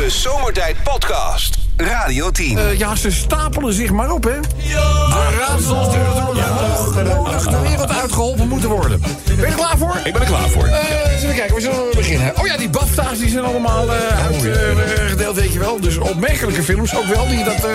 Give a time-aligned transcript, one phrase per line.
[0.00, 1.58] De Zomertijd Podcast.
[1.76, 2.58] Radio 10.
[2.58, 4.40] Eh, ja, ze stapelen zich maar op, hè?
[4.40, 9.00] De raadsels die natuurlijk de wereld uitgeholpen moeten worden.
[9.00, 10.00] Ben je er klaar voor?
[10.04, 10.66] Ik ben er klaar voor.
[10.66, 12.38] Eh, eens even kijken, waar zullen we beginnen?
[12.38, 15.80] Oh ja, die BAFTA's die zijn allemaal eh uitgedeeld, weet je wel.
[15.80, 17.28] Dus opmerkelijke films ook wel.
[17.28, 17.72] Die dat eh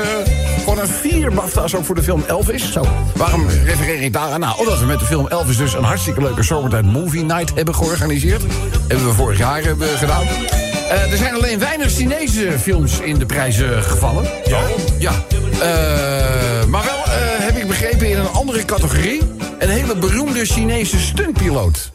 [0.60, 2.71] gewoon een vier BAFTA's ook voor de film Elvis.
[2.71, 2.88] Zo.
[3.16, 4.39] Waarom refereer ik daar aan?
[4.39, 7.76] Nou, omdat we met de film Elvis dus een hartstikke leuke zomertijd movie night hebben
[7.76, 8.44] georganiseerd.
[8.88, 10.26] Hebben we vorig jaar hebben gedaan.
[10.89, 14.23] Eh, er zijn alleen weinig Chinese films in de prijzen gevallen.
[14.45, 14.59] Ja?
[14.99, 15.12] Ja.
[15.52, 17.12] Eh, maar wel, eh,
[17.45, 19.21] heb ik begrepen, in een andere categorie...
[19.59, 21.91] een hele beroemde Chinese stuntpiloot.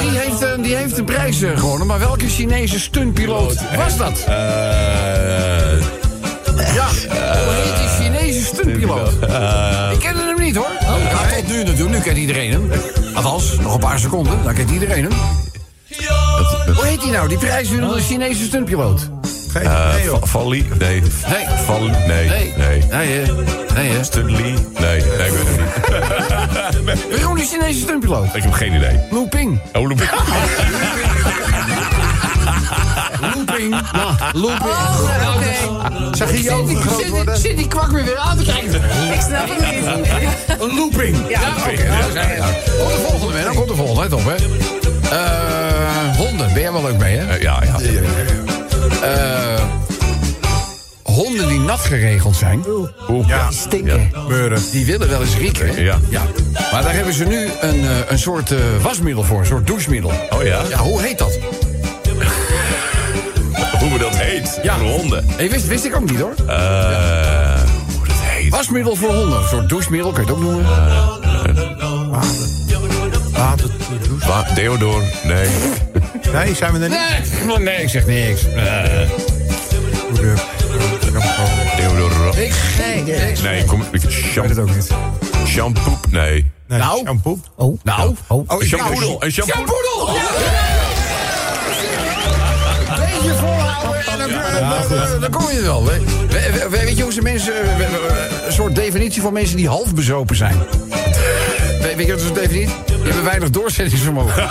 [0.00, 4.24] Die heeft, die heeft de prijs gewonnen, maar welke Chinese stuntpiloot was dat?
[6.74, 6.88] Ja,
[7.44, 9.12] hoe heet die Chinese stuntpiloot?
[9.92, 10.70] Ik kende hem niet hoor.
[10.80, 12.70] Ja, tot nu natuurlijk, nu kent iedereen hem.
[13.14, 15.12] Althans, nog een paar seconden, dan kent iedereen hem.
[16.66, 19.08] Hoe heet die nou, die prijswinnende Chinese stuntpiloot?
[19.54, 19.70] eh,
[20.10, 20.66] Va- Valli?
[20.78, 21.02] Nee.
[21.28, 21.46] Nee.
[21.64, 22.28] Val, nee.
[22.28, 22.54] Nee.
[22.56, 22.82] Nee.
[22.90, 23.32] Nee, hè?
[23.74, 24.22] Nee, hè?
[24.22, 24.54] Nee.
[24.80, 25.58] Nee, ik weet het
[26.86, 27.10] niet.
[27.18, 28.34] Waarom die Chinese stuntpiloot?
[28.34, 29.00] Ik heb geen idee.
[29.10, 29.60] Lu Ping.
[29.72, 29.98] Oh, Loep.
[33.34, 33.70] Looping.
[33.92, 36.16] Nou, looping.
[36.16, 37.38] Zag je Zit jou die, groot zit, die, worden?
[37.38, 38.74] zit die kwak weer weer aan te kijken?
[39.14, 40.60] Ik snap het niet.
[40.60, 41.16] Een looping.
[41.28, 41.76] Ja, oké.
[41.76, 42.26] we daar.
[42.78, 43.44] Komt de volgende, man.
[43.44, 44.00] Dan komt de volgende.
[44.02, 44.34] Let op, hè.
[45.10, 46.52] Eh, honden.
[46.52, 47.34] Ben jij wel leuk mee, hè?
[47.34, 47.76] Eh, Ja, ja.
[49.02, 49.62] Eh,
[51.02, 52.64] honden die nat geregeld zijn,
[53.08, 53.28] Oeh.
[53.28, 54.10] Ja, Stinken.
[54.28, 54.62] beuren.
[54.72, 55.82] die willen wel eens rieken.
[55.82, 55.98] Ja.
[56.08, 56.22] ja.
[56.72, 59.38] Maar daar hebben ze nu een, eh, een soort eh, wasmiddel voor.
[59.40, 60.12] Een soort douchemiddel.
[60.30, 60.60] Oh ja?
[60.68, 61.38] Ja, hoe heet dat?
[63.80, 64.58] Hoe dat heet.
[64.62, 64.76] Ja.
[64.78, 65.24] Voor honden.
[65.36, 66.34] Hey, wist, wist ik ook niet, hoor.
[66.46, 67.60] Eh,
[67.96, 68.50] Hoe dat heet.
[68.50, 69.38] Wasmiddel voor honden.
[69.38, 70.64] Een soort douchemiddel, kan je het ook noemen.
[73.44, 73.70] Water,
[74.08, 74.26] douche.
[74.26, 75.02] Wa- Deodor?
[75.24, 75.48] Nee.
[76.32, 77.46] Nee, zijn we er niet?
[77.46, 78.44] Nee, nee, ik zeg niks.
[78.54, 78.84] Eh.
[81.76, 82.10] Deodor.
[82.36, 82.56] niks.
[82.78, 83.40] Nee, niks.
[83.40, 83.80] Nee, kom.
[83.80, 84.48] ik- Ik weet Shampoo.
[84.48, 84.88] het ook niet.
[85.46, 85.98] Shampoo?
[86.10, 86.52] Nee.
[86.68, 87.00] Nee, Nou.
[87.04, 87.38] Shampoo.
[87.56, 87.78] Oh.
[87.82, 88.44] Nou, Oh.
[88.46, 89.22] Een shampoodel.
[89.24, 89.54] Een shampoo.
[89.54, 90.12] Shampoo!
[92.96, 95.84] Beetje volhouden en dan, dan, dan, dan kom je er wel.
[96.70, 97.54] Weet, je hoe ze mensen...
[98.46, 100.56] Een soort definitie van mensen die half bezopen zijn.
[101.80, 102.74] Weet, weet je wat is een definitie?
[102.86, 104.42] Die hebben weinig doorzettingsvermogen.
[104.42, 104.48] Is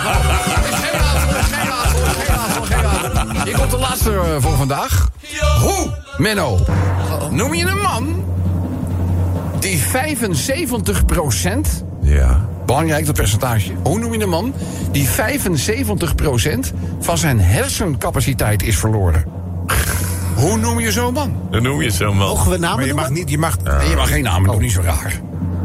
[0.70, 1.00] is geen
[1.40, 3.44] is geen raadsel.
[3.44, 5.08] Hier komt de laatste eh, voor vandaag.
[5.60, 6.58] Hoe, Menno,
[7.30, 8.24] noem je een man
[9.58, 9.82] die 75%
[12.02, 12.48] Ja.
[12.66, 13.72] Belangrijk, dat percentage.
[13.82, 14.54] Hoe noem je een man
[14.90, 15.10] die 75%
[17.00, 19.24] van zijn hersencapaciteit is verloren?
[20.34, 21.36] Hoe noem je zo'n man?
[21.50, 22.26] Dan noem je het zo, man.
[22.28, 23.20] Mogen we namen Maar je mag noemen?
[23.20, 23.56] niet, je mag,
[23.88, 25.20] je mag geen namen, doe niet zo raar.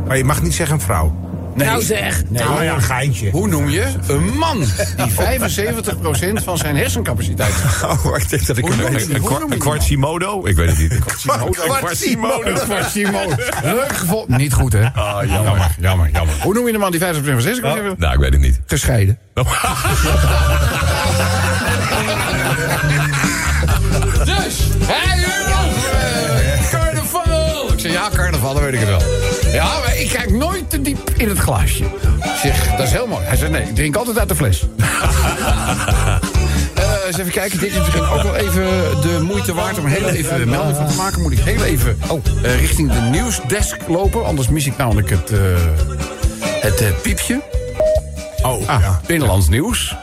[0.08, 1.16] maar je mag niet zeggen vrouw.
[1.60, 1.68] Nee.
[1.68, 2.22] Nou zeg.
[2.28, 3.30] Nou ja, een geintje.
[3.32, 7.54] Hoe noem je een man die 75% van zijn hersencapaciteit
[8.06, 8.80] Oh, ik denk dat ik een, Hoe
[9.20, 10.46] kwart- noem je een kwartsimodo?
[10.46, 10.92] Ik weet het niet.
[10.92, 12.54] Een Quasimodo.
[12.54, 13.36] Quasimodo.
[13.64, 14.38] Leuk gevonden.
[14.38, 14.86] Niet goed, hè?
[14.94, 15.44] Ah, jammer.
[15.44, 16.36] jammer, jammer, jammer.
[16.42, 18.60] Hoe noem je een man die 50% van zijn hersencapaciteit Nou, ik weet het niet.
[18.66, 19.18] Gescheiden.
[24.26, 25.26] Dus, hey,
[26.72, 27.74] carnaval!
[27.74, 29.02] Ik zeg, ja, carnaval, dan weet ik het wel.
[29.54, 31.84] Ja, maar ik kijk nooit te diep in het glaasje.
[32.42, 33.26] Zeg, dat is heel mooi.
[33.26, 34.66] Hij zegt, nee, ik drink altijd uit de fles.
[36.74, 38.64] Eh, eens even kijken, dit is misschien ook wel even
[39.02, 39.80] de moeite waard...
[39.80, 41.22] om heel even een melding van te maken.
[41.22, 41.98] Moet ik heel even
[42.44, 44.26] eh, richting de nieuwsdesk lopen.
[44.26, 45.40] Anders mis ik namelijk het, eh,
[46.62, 47.42] het piepje.
[48.42, 49.02] Oh, Ah, ja.
[49.06, 49.96] Binnenlands nieuws.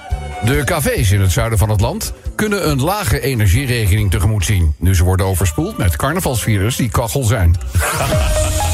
[0.44, 4.74] De cafés in het zuiden van het land kunnen een lage energierekening tegemoet zien.
[4.78, 7.56] Nu ze worden overspoeld met carnavalsvirus die kachel zijn.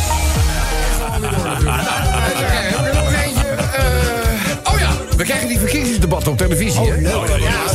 [6.13, 6.91] verkiezingsdebatten op televisie.
[6.91, 6.97] hè?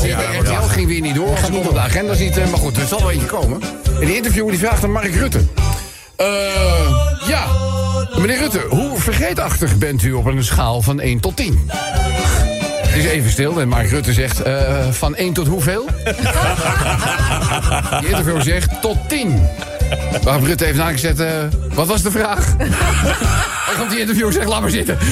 [0.08, 1.38] Ja, RTL ging weer niet door.
[1.46, 2.38] Ze konden de agenda's niet.
[2.38, 3.62] eh, Maar goed, er zal wel eentje komen.
[4.00, 5.40] En die interviewer die vraagt aan Mark Rutte.
[6.16, 6.26] Eh,
[7.28, 7.46] ja,
[8.18, 11.70] meneer Rutte, hoe vergeetachtig bent u op een schaal van 1 tot 10?
[12.82, 14.54] Het is even stil en Mark Rutte zegt, eh,
[14.92, 15.86] van 1 tot hoeveel?
[18.00, 19.48] Die interviewer zegt, tot 10.
[20.24, 21.28] Waarop Rutte heeft nagezet, eh,
[21.74, 22.56] wat was de vraag?
[23.68, 24.98] Dan komt die interviewer zegt, laat maar zitten.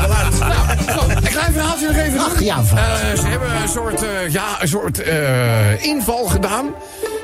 [0.00, 2.20] nou, zo, een klein verhaaltje nog even.
[2.20, 3.06] Ach, ja, een verhaaltje.
[3.06, 6.66] Eh, ze hebben een soort, eh, ja, een soort eh, inval gedaan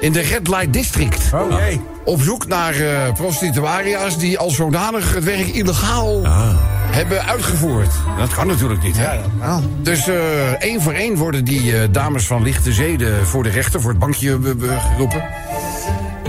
[0.00, 1.20] in de Red Light District.
[1.34, 1.80] Oh, jee.
[2.04, 2.74] Op zoek naar
[3.14, 6.20] prostituaria's die als zodanig het werk illegaal
[6.92, 7.90] hebben uitgevoerd.
[8.18, 9.20] Dat kan natuurlijk niet, hè?
[9.82, 13.90] Dus eh, één voor één worden die dames van lichte zeden voor de rechter, voor
[13.90, 14.38] het bankje
[14.90, 15.24] geroepen.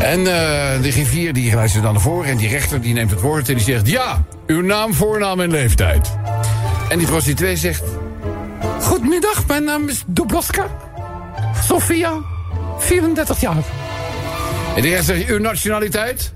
[0.04, 3.12] En eh, de griffier die wijst ze dan naar voren en die rechter die neemt
[3.12, 3.88] het woord en die zegt...
[3.88, 6.18] Ja, uw naam, voornaam en leeftijd.
[6.90, 7.84] En die prostituee zegt...
[8.82, 10.68] Goedemiddag, mijn naam is Dubrovka.
[11.64, 12.22] Sofia,
[12.78, 13.56] 34 jaar.
[14.76, 16.34] En de rest zegt uw nationaliteit?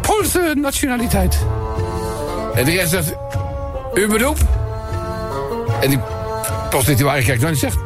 [0.00, 1.38] Poolse nationaliteit.
[2.54, 3.14] En de rest zegt
[3.94, 4.38] uw beroep?
[5.80, 5.98] En die
[6.70, 7.76] prostituee kijkt dan en zegt...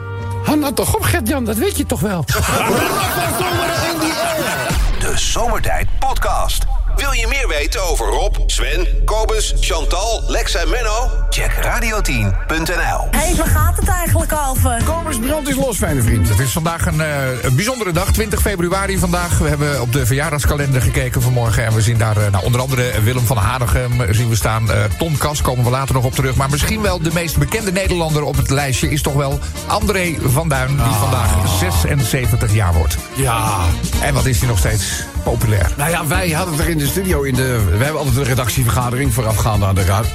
[0.47, 2.25] Nou toch op, Gert-Jan, dat weet je toch wel.
[5.05, 6.74] De Zomertijd Podcast.
[6.97, 11.11] Wil je meer weten over Rob, Sven, Kobus, Chantal, Lex en Menno?
[11.31, 13.09] Check radio10.nl.
[13.11, 14.83] Hé, waar gaat het eigenlijk over?
[14.85, 16.29] Komers brand is los, fijne vriend.
[16.29, 19.39] Het is vandaag een, eh, een bijzondere dag, 20 februari vandaag.
[19.39, 21.65] We hebben op de verjaardagskalender gekeken vanmorgen...
[21.65, 24.71] en we zien daar eh, nou, onder andere Willem van Hanegem zien we staan.
[24.71, 26.35] eh Tom Kas, komen we later nog op terug.
[26.35, 28.91] Maar misschien wel de meest bekende Nederlander op het lijstje...
[28.91, 32.97] is toch wel André van Duin, die vandaag 76 jaar wordt.
[33.15, 33.59] Ja,
[34.03, 35.73] En wat is hij nog steeds populair?
[35.77, 37.23] nou ja, wij hadden het er in de studio...
[37.23, 40.07] In de, we hebben altijd een redactievergadering voorafgaande aan de raad.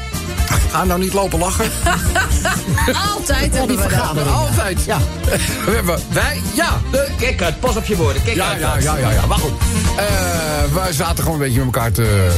[0.72, 1.66] Ga nou niet lopen lachen.
[3.16, 4.28] Altijd hebben we dat.
[4.28, 4.86] Altijd.
[4.86, 4.98] Ja.
[5.66, 6.82] We hebben, wij, ja.
[6.92, 8.24] De, Kijk uit, pas op je woorden.
[8.24, 8.60] Kijk ja, uit.
[8.60, 9.26] ja, ja, ja, ja.
[9.26, 9.52] Maar goed.
[9.98, 12.30] Eh, wij zaten gewoon een beetje met elkaar te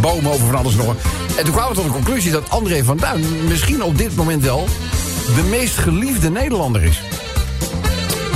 [0.00, 0.94] bomen over van alles en nog.
[1.36, 3.24] En toen kwamen we tot de conclusie dat André van Duin...
[3.48, 4.68] misschien op dit moment wel
[5.36, 7.02] de meest geliefde Nederlander is.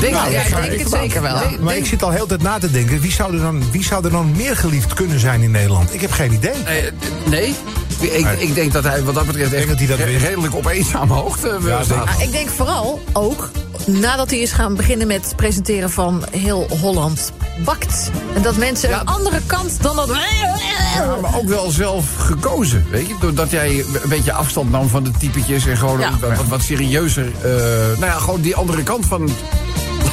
[0.00, 1.36] Denk Nou, Ja, ik denk ik het zeker wel.
[1.60, 3.00] Maar ik zit al heel de tijd na te denken.
[3.00, 5.94] Wie zou, er dan, wie zou er dan meer geliefd kunnen zijn in Nederland?
[5.94, 6.52] Ik heb geen idee.
[6.64, 6.90] Nee,
[7.30, 7.54] nee.
[8.00, 11.12] Ik, ik denk dat hij wat dat betreft echt dat hij dat redelijk op eenzame
[11.14, 12.06] hoogte eh, Ja, staat.
[12.08, 13.50] Ah, ik denk vooral ook
[13.86, 17.32] nadat hij is gaan beginnen met het presenteren van heel Holland
[17.64, 18.10] bakt.
[18.34, 19.00] En dat mensen Ja.
[19.00, 20.08] een andere kant dan dat.
[20.94, 23.14] Ja, maar ook wel zelf gekozen, weet je?
[23.20, 25.66] Doordat jij een beetje afstand nam van de typetjes...
[25.66, 26.10] en gewoon Ja.
[26.36, 27.26] wat, wat serieuzer...
[27.42, 27.50] eh,
[27.98, 29.30] nou ja, gewoon die andere kant van...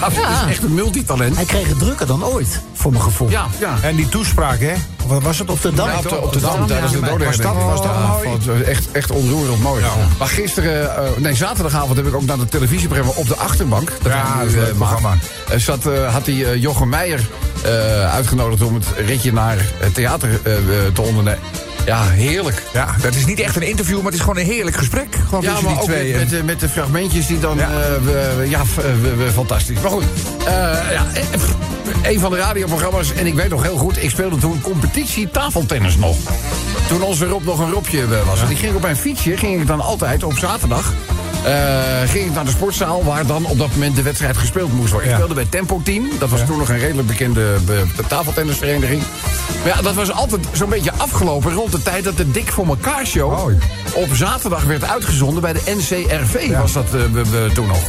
[0.02, 0.30] Laat, Ja.
[0.30, 1.36] Het is echt een multitalent.
[1.36, 3.30] Hij kreeg het drukker dan ooit, voor mijn gevoel.
[3.30, 3.76] Ja, ja.
[3.82, 4.74] En die toespraak, hè?
[5.08, 5.50] Wat was het?
[5.50, 5.88] Op de Dam.
[5.90, 7.70] Ja, op de, op de Dam tijdens de Was dat, dodenherdenking.
[7.70, 8.24] was dat Ja, mooi?
[8.42, 9.84] vond- Echt, echt onroerend mooi.
[10.20, 13.92] Maar gisteren, eh, nee, zaterdagavond heb ik ook naar de televisieprogramma op de achterbank.
[14.02, 15.14] Dat Ja, dat nu, eh, programma.
[15.50, 17.28] Eh, zat, eh, had hij eh, Jochem Meijer
[17.64, 20.64] eh, uitgenodigd om het ritje naar het theater eh, eh,
[20.94, 21.40] te ondernemen.
[21.86, 22.64] Ja, heerlijk.
[22.74, 25.16] Ja, dat is niet echt een interview, maar het is gewoon een heerlijk gesprek.
[25.26, 26.12] Gewoon Ja, maar die ook twee.
[26.12, 27.58] met, En- met, de- met de fragmentjes die dan...
[27.58, 27.70] Ja.
[28.04, 28.62] We- ja
[29.18, 29.80] we- fantastisch.
[29.82, 30.04] Maar goed,
[30.46, 30.46] eh,
[30.92, 33.14] ja, eh, een van de radioprogramma's...
[33.14, 36.16] en ik weet nog heel goed, ik speelde toen competitie tafeltennis nog.
[36.88, 38.42] Toen onze Rob nog een Robje eh, was.
[38.42, 40.94] En die ging op mijn fietsje, ging ik dan altijd op zaterdag...
[41.46, 44.92] eh, ging ik naar de sportzaal waar dan op dat moment de wedstrijd gespeeld moest
[44.92, 45.10] worden.
[45.10, 46.10] Ik speelde bij Tempo Team.
[46.20, 49.04] Dat was toen nog een redelijk bekende be- tafeltennisvereniging.
[49.64, 52.66] Maar ja, dat was altijd zo'n beetje afgelopen rond de tijd dat de Dik voor
[52.68, 53.58] elkaar show Mooi.
[53.94, 56.52] op zaterdag werd uitgezonden bij de NCRV.
[56.58, 57.80] Was dat eh, toen nog.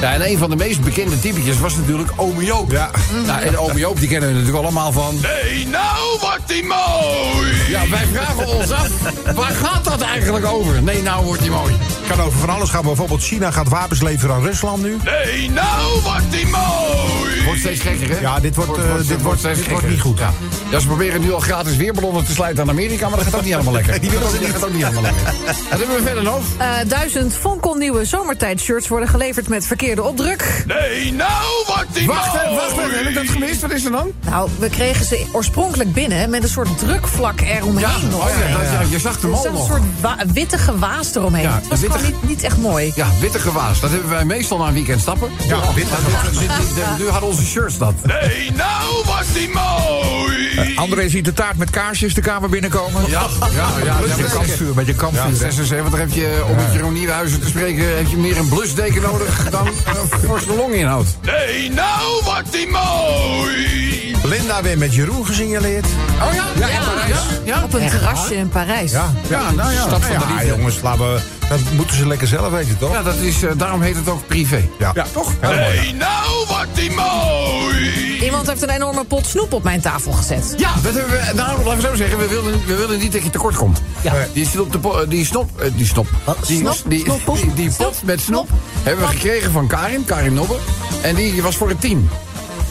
[0.00, 2.70] Ja, en een van de meest bekende typetjes was natuurlijk Ome Joop.
[2.70, 2.90] Ja.
[3.26, 5.14] Nou, en Ome Joop die kennen we natuurlijk allemaal van...
[5.22, 7.52] Nee, nou wordt die mooi.
[7.68, 8.88] Ja, wij vragen ons af,
[9.34, 10.82] waar gaat dat eigenlijk over?
[10.82, 11.74] Nee, nou wordt die mooi.
[12.16, 12.82] Kan over van alles gaan.
[12.82, 14.96] Bijvoorbeeld China gaat wapens leveren aan Rusland nu.
[15.04, 17.44] Nee, nou wordt die mooi.
[17.44, 18.18] Wordt steeds gekker, hè?
[18.20, 20.18] Ja, dit wordt, eh, dit wordt- dit wordt niet goed.
[20.18, 20.30] Ja.
[20.70, 23.08] ja, ze proberen nu al gratis weerballonnen te sluiten aan Amerika...
[23.08, 24.00] maar dat gaat ook niet helemaal lekker.
[24.00, 24.46] Die willen ze niet.
[24.46, 25.26] Dat gaat ook niet helemaal lekker.
[25.26, 25.34] En
[25.70, 26.40] wat hebben we verder nog?
[26.58, 30.64] Eh, duizend fonkelnieuwe zomertijdshirts worden geleverd met verkeerde opdruk.
[30.66, 32.56] Nee, nou wordt die Wacht, mooi.
[32.56, 33.60] wacht, hè, heb ik dat gemist?
[33.60, 34.10] Wat is er dan?
[34.26, 37.80] Nou, we kregen ze oorspronkelijk binnen met een soort drukvlak eromheen.
[37.80, 38.20] Ja, nog.
[38.28, 41.14] oh ja, dat- ja, je zag de Er mal zat een soort wa- witte gewaas
[41.14, 41.42] eromheen.
[41.42, 42.92] Ja, witte niet, niet echt mooi.
[42.94, 43.80] Ja, witte gewaas.
[43.80, 45.30] Dat hebben wij meestal na een weekend stappen.
[45.48, 45.86] Ja, wit.
[46.32, 47.94] Dit- dit- dit- Nu hadden onze shirts dat.
[48.02, 50.74] Nee, nou wordt die mooi.
[50.76, 53.02] André ziet de taart met kaarsjes de kamer binnenkomen.
[53.08, 53.22] Ja,
[53.54, 53.96] ja, ja.
[54.06, 55.22] Met je kampvuur, met je kampvuur.
[55.24, 55.34] hè.
[55.36, 57.96] 76 heb je, om met Jeroen Nieuwenhuizen te spreken...
[57.96, 61.06] heb je meer een blusdeken nodig dan een forse longinhoud.
[61.22, 64.16] Nee, nou wordt die mooi.
[64.24, 65.86] Linda weer met Jeroen gesignaleerd.
[66.28, 66.44] Oh ja?
[66.58, 67.16] Ja, in Parijs.
[67.44, 68.90] Ja, Op een terrasje in Parijs.
[68.92, 69.82] Ja, ja nou ja.
[69.86, 70.46] Stad van de liefde.
[70.46, 71.58] jongens, laten we, dat
[71.90, 72.92] moeten ze lekker zelf weten, toch?
[72.92, 74.68] Ja, dat is, eh, daarom heet het ook privé.
[74.78, 74.92] Ja.
[75.12, 75.32] toch?
[75.40, 78.18] Nee, nou wordt die mooi.
[78.22, 80.54] Iemand heeft een enorme pot snoep op mijn tafel gezet.
[80.56, 83.22] Ja, dat hebben we, nou, laten we zo zeggen, we willen, we willen niet dat
[83.22, 83.82] je tekort komt.
[84.00, 84.12] Ja.
[84.32, 86.46] Die, snop, de po- die snop, eh, die snop, Wat?
[86.46, 86.76] die, Snop?
[86.86, 88.48] die, die, die pot met snop
[88.82, 90.56] hebben we gekregen van Karin, Karin Nobbe.
[91.02, 92.08] En die was voor het team.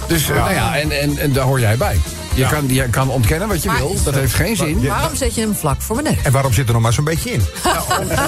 [0.07, 1.99] Dus, nou ja, en, en, en daar hoor jij bij.
[2.33, 4.87] Je, kan, je kan ontkennen wat je Maar wil, dat heeft geen zin.
[4.87, 6.23] Waarom zet je hem vlak voor mijn neus?
[6.23, 7.41] En waarom zit er nog maar zo'n beetje in?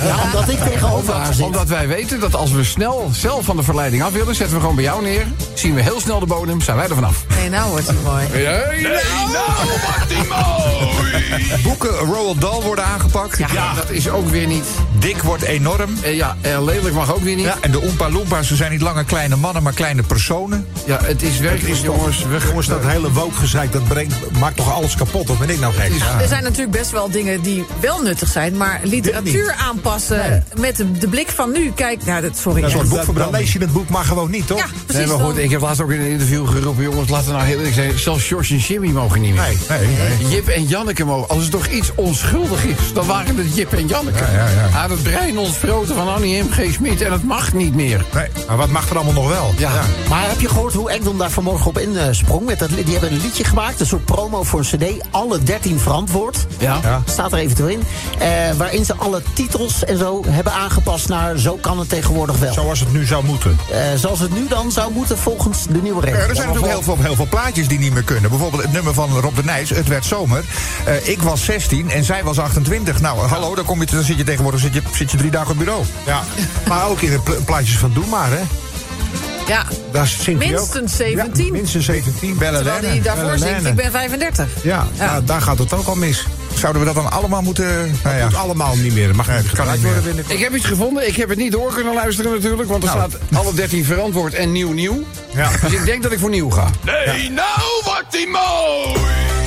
[0.03, 1.45] Ja, omdat ik tegenover haar Omdat, zit.
[1.45, 4.61] omdat wij weten dat als we snel zelf van de verleiding af willen, zetten we
[4.61, 5.25] gewoon bij jou neer.
[5.53, 7.23] Zien we heel snel de bodem, zijn wij er vanaf.
[7.39, 8.25] Nee, nou wordt hij mooi.
[8.31, 8.91] Nee, Nee,
[9.31, 11.61] nou wordt die mooi.
[11.63, 13.37] Boeken Roald Dahl worden aangepakt.
[13.37, 14.65] Ja, dat is ook weer niet.
[14.99, 15.89] Dik wordt enorm.
[16.01, 17.45] Eh, ja, eh, lelijk mag ook weer niet.
[17.45, 20.67] Ja, en de Oompa Loompas, ze zijn niet langer kleine mannen, maar kleine personen.
[20.85, 22.25] Ja, het is werkelijk, jongens.
[22.47, 25.29] Jongens, dat hele woke gezeik, dat brengt, maakt toch alles kapot?
[25.29, 25.91] Of ben ik nou gek?
[26.21, 28.57] Er zijn natuurlijk best wel dingen die wel nuttig zijn.
[28.57, 31.71] Maar literatuur aanpassen met de, de blik van nu.
[31.75, 32.61] Kijk, nou, dat, sorry.
[32.61, 32.83] Dat ja.
[32.83, 33.13] boek Ja.
[33.13, 34.65] Dan lees je het boek maar gewoon niet, toch?
[34.85, 35.05] precies.
[35.05, 36.83] Nee, maar goed, dan- ik heb laatst ook in een interview geroepen...
[36.83, 37.99] jongens, laten we nou heel eerlijk zijn...
[37.99, 39.41] zelfs George en Jimmy mogen niet meer.
[39.69, 40.29] Nee, nee, nee.
[40.29, 41.29] Jip en Janneke mogen...
[41.29, 44.23] Als er toch iets onschuldig is, dan waren het Jip en Janneke.
[44.23, 44.77] Ja, ja, ja.
[44.77, 46.51] Aan het brein ontsproten van Annie M.
[46.51, 46.73] G.
[46.73, 47.01] Smit.
[47.01, 48.05] En het mag niet meer.
[48.13, 49.53] Nee, maar wat mag er allemaal nog wel?
[49.57, 49.71] Ja.
[50.09, 52.45] Maar heb je gehoord hoe Engdom daar vanmorgen op insprong?
[52.45, 54.65] Met dat, die hebben een liedje gemaakt, een soort promo voor een
[54.99, 55.05] cd.
[55.11, 56.45] Alle 13 verantwoord.
[56.57, 56.79] Ja.
[56.83, 57.01] Ja.
[57.05, 57.83] Staat er eventueel in.
[58.19, 62.53] Eh, waarin ze alle titels en zo hebben aangepast naar zo kan het tegenwoordig wel.
[62.53, 63.57] Zoals het nu zou moeten.
[63.71, 66.29] Eh, zoals het nu dan zou moeten volgens de nieuwe Ja, regels.
[66.29, 68.29] er zijn natuurlijk heel veel, heel veel plaatjes die niet meer kunnen.
[68.29, 70.43] Bijvoorbeeld het nummer van Rob de Nijs, Het werd zomer.
[70.85, 72.99] Eh, ik was 16 en zij was 28.
[73.01, 75.49] Nou, hallo, dan, kom je, dan zit je tegenwoordig zit je, zit je drie dagen
[75.51, 75.85] op het bureau.
[76.05, 76.21] Ja.
[76.67, 78.41] Maar ook in de pla- plaatjes van Doe maar, hè?
[79.51, 80.59] Ja, Daar zingt hij ook.
[80.59, 81.45] minstens 17.
[81.45, 82.37] Ja, minstens 17.
[82.37, 84.47] Bellen Terwijl hij daarvoor zingt, ik ben 35.
[84.63, 85.05] Ja, Ja.
[85.05, 86.25] nou, daar gaat het ook al mis.
[86.55, 87.95] Zouden we dat dan allemaal moeten...
[88.03, 89.07] Nou ja, Moet allemaal niet meer.
[89.07, 89.83] Dat mag niet kan niet meer.
[89.83, 90.35] worden binnenkort.
[90.37, 91.07] Ik heb iets gevonden.
[91.07, 92.69] Ik heb het niet door kunnen luisteren natuurlijk.
[92.69, 93.09] Want er Nou.
[93.09, 95.03] staat alle 13 verantwoord en nieuw nieuw.
[95.35, 95.49] Ja.
[95.61, 96.67] Dus ik denk dat ik voor nieuw ga.
[96.85, 99.40] Nee, nou wordt die mooi!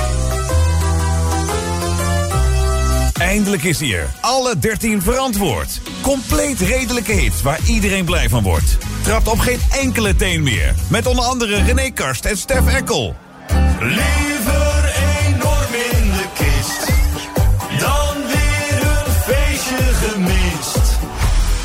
[3.24, 4.10] Eindelijk is hij er.
[4.20, 5.80] Alle 13 verantwoord.
[6.00, 8.78] Compleet redelijke hits waar iedereen blij van wordt.
[9.02, 10.74] Trapt op geen enkele teen meer.
[10.88, 13.16] Met onder andere René Karst en Stef Eckel.
[13.80, 14.94] Liever
[15.26, 16.86] enorm in de kist
[17.78, 20.43] dan weer een feestje gemist.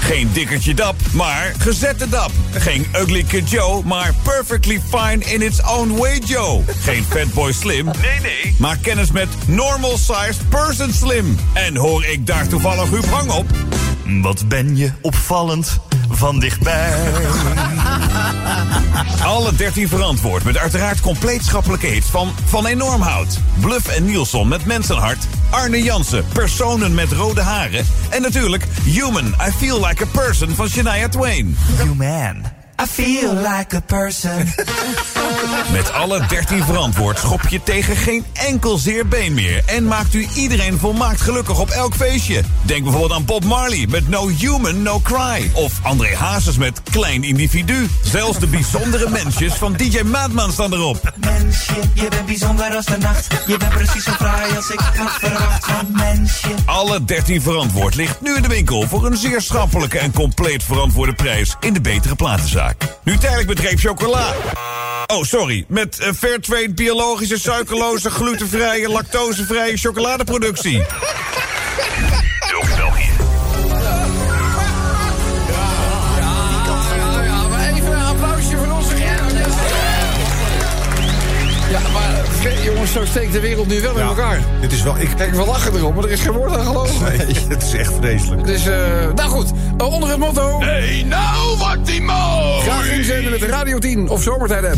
[0.10, 2.32] Geen dikkertje dap, maar gezette dap.
[2.52, 6.64] Geen ugly kid Joe, maar perfectly fine in its own way Joe.
[6.84, 11.38] Geen fatboy slim, nee nee, maar kennis met normal sized person slim.
[11.54, 13.46] En hoor ik daar toevallig Huub Hang op?
[14.22, 16.94] Wat ben je opvallend van dichtbij.
[19.24, 24.48] Alle 13 verantwoord met uiteraard compleet schappelijke hits van Van Enorm Hout, Bluff en Nielsen
[24.48, 27.86] met Mensenhart, Arne Jansen, Personen met rode haren.
[28.10, 31.58] En natuurlijk Human, I Feel Like a Person van Shania Twain.
[31.78, 32.44] Human,
[32.82, 34.48] I feel like a person.
[35.72, 40.28] Met alle 13 verantwoord schop je tegen geen enkel zeer been meer en maakt u
[40.36, 42.44] iedereen volmaakt gelukkig op elk feestje.
[42.62, 45.52] Denk bijvoorbeeld aan Bob Marley met No Human, No Cry.
[45.54, 47.88] Of André Hazes met Klein Individu.
[48.04, 51.14] Zelfs de bijzondere mensjes van DJ Maatman staan erop.
[51.16, 53.28] Mensje, je bent bijzonder als de nacht.
[53.48, 56.50] Je bent precies zo fraai als ik had verwacht van mensje.
[56.66, 61.14] Alle 13 verantwoord ligt nu in de winkel voor een zeer schappelijke en compleet verantwoorde
[61.14, 62.69] prijs in de betere platenzaak.
[63.04, 64.34] Nu tijdelijk met reep chocola.
[65.08, 65.66] Oh, sorry.
[65.68, 70.86] Met eh, Fairtrade biologische, suikerloze, glutenvrije, lactosevrije chocoladeproductie.
[82.80, 84.40] Jongens, zo steekt de wereld nu wel in elkaar.
[84.62, 84.98] Dit is wel...
[84.98, 87.04] Ik, Kijk, we lachen erop, maar er is geen woord aan geloven.
[87.18, 88.46] nee, het is echt vreselijk.
[88.46, 88.78] Dus, eh,
[89.16, 90.58] nou goed, eh, onder het motto...
[90.60, 92.62] Nee, nou wordt die mooi!
[92.62, 94.78] Graag inzenden met de Radio 10 of Zomertijd app.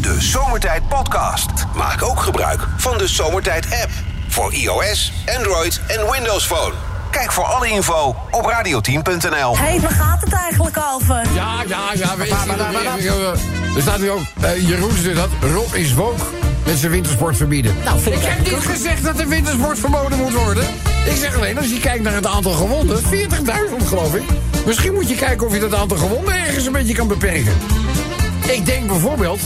[0.00, 1.50] De Zomertijd Podcast.
[1.74, 3.90] Maak ook gebruik van de Zomertijd app.
[4.28, 6.72] Voor iOS, Android en Windows Phone.
[7.10, 9.56] Kijk voor alle info op radio10.nl.
[9.58, 11.22] Hé, waar gaat het eigenlijk over?
[11.34, 13.08] Ja, ja, ja, weet je.
[13.08, 16.22] eh, Er staat nu ook, eh, Jeroen dat, Rob is woke
[16.72, 17.74] met zijn wintersport verbieden.
[17.84, 20.64] Nou, vind ik ik heb niet gezegd dat de wintersport verboden moet worden.
[21.06, 24.22] Ik zeg alleen, als je kijkt naar het aantal gewonden, 40.000 geloof ik.
[24.66, 27.52] Misschien moet je kijken of je dat aantal gewonden ergens een beetje kan beperken.
[28.48, 29.40] Ik denk bijvoorbeeld...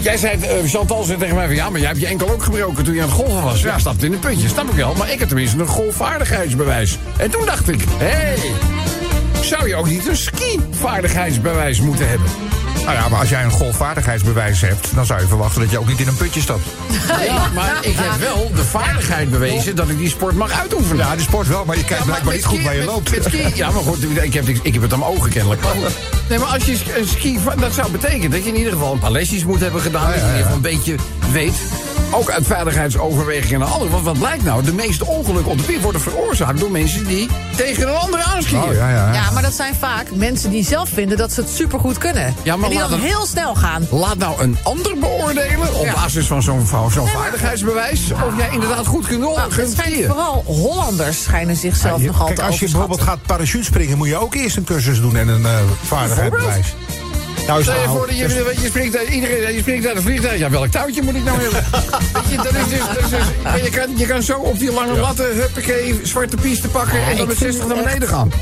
[0.00, 2.42] Jij zei, eh, Chantal zei tegen mij van ja, maar jij hebt je enkel ook
[2.42, 3.62] gebroken toen je aan het golven was.
[3.62, 4.94] Ja, stapte in een putje, snap ik wel.
[4.94, 6.98] Maar ik had tenminste een golfvaardigheidsbewijs.
[7.16, 8.38] En toen dacht ik, hé, hey,
[9.40, 12.28] zou je ook niet een skivaardigheidsbewijs moeten hebben?
[12.84, 14.88] Nou ja, maar als jij een golfvaardigheidsbewijs hebt...
[14.94, 16.66] dan zou je verwachten dat je ook niet in een putje stapt.
[17.24, 21.06] Ja, maar ik heb wel de vaardigheid bewezen dat ik die sport mag uitoefenen.
[21.06, 22.88] Ja, de sport wel, maar je kijkt Ja, maar blijkbaar niet goed waar je met-
[22.88, 23.10] loopt.
[23.10, 25.62] met ski- ja, maar goed, ik heb, ik heb het aan mijn ogen kennelijk.
[25.62, 25.96] Maar goed.
[26.28, 27.38] Nee, maar als je een ski...
[27.60, 30.06] Dat zou betekenen dat je in ieder geval een paar lesjes moet hebben gedaan.
[30.06, 30.94] Dat je in ieder geval een beetje
[31.32, 31.54] weet.
[32.14, 33.90] Ook uit veiligheidsoverwegingen en andere.
[33.90, 34.64] Want wat blijkt nou?
[34.64, 38.68] De meeste ongelukken op de pier worden veroorzaakt door mensen die tegen een andere aanschieten.
[38.68, 39.12] Oh, ja, ja.
[39.12, 42.34] Ja, maar dat zijn vaak mensen die zelf vinden dat ze het supergoed kunnen.
[42.42, 43.86] Ja, maar en die dan heel snel gaan.
[43.90, 45.92] Laat nou een ander beoordelen op Ja.
[45.94, 48.00] basis van zo'n vaardigheidsbewijs.
[48.12, 49.50] Of jij inderdaad goed kunt Nou,
[50.06, 53.96] vooral Hollanders schijnen zichzelf Je- nogal Kijk, te als je bijvoorbeeld gaat parachutespringen...
[53.96, 55.52] moet je ook eerst een cursus doen en een eh
[55.82, 56.74] vaardigheidsbewijs.
[57.46, 60.02] Nou, Stel je voor dat je, weet je, springt uit, iedereen, je springt uit een
[60.02, 60.38] vliegtuig.
[60.38, 61.64] Ja, welk touwtje moet ik nou hebben?
[62.14, 64.72] weet je, dat is dus, dat is dus- je, kan, je kan zo op die
[64.72, 67.02] lange latten, huppakee, zwarte piste pakken...
[67.06, 68.32] en dan met vind 60 naar beneden gaan.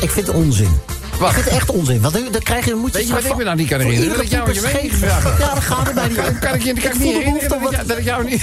[0.00, 0.80] Ik vind het onzin.
[1.18, 1.28] Wat?
[1.28, 2.00] Ik vind het echt onzin.
[2.00, 4.14] Want dan krijg je, moet je Weet je wat ik me nou niet kan herinneren?
[4.16, 5.38] Dat ik jou je poepers mening geen- gevraagd heb.
[5.38, 7.48] Ja, dat gaat er bij niet Kan, kan ik je kan ik niet de herinneren
[7.48, 8.42] dat, ik, jou- dat ik jou niet...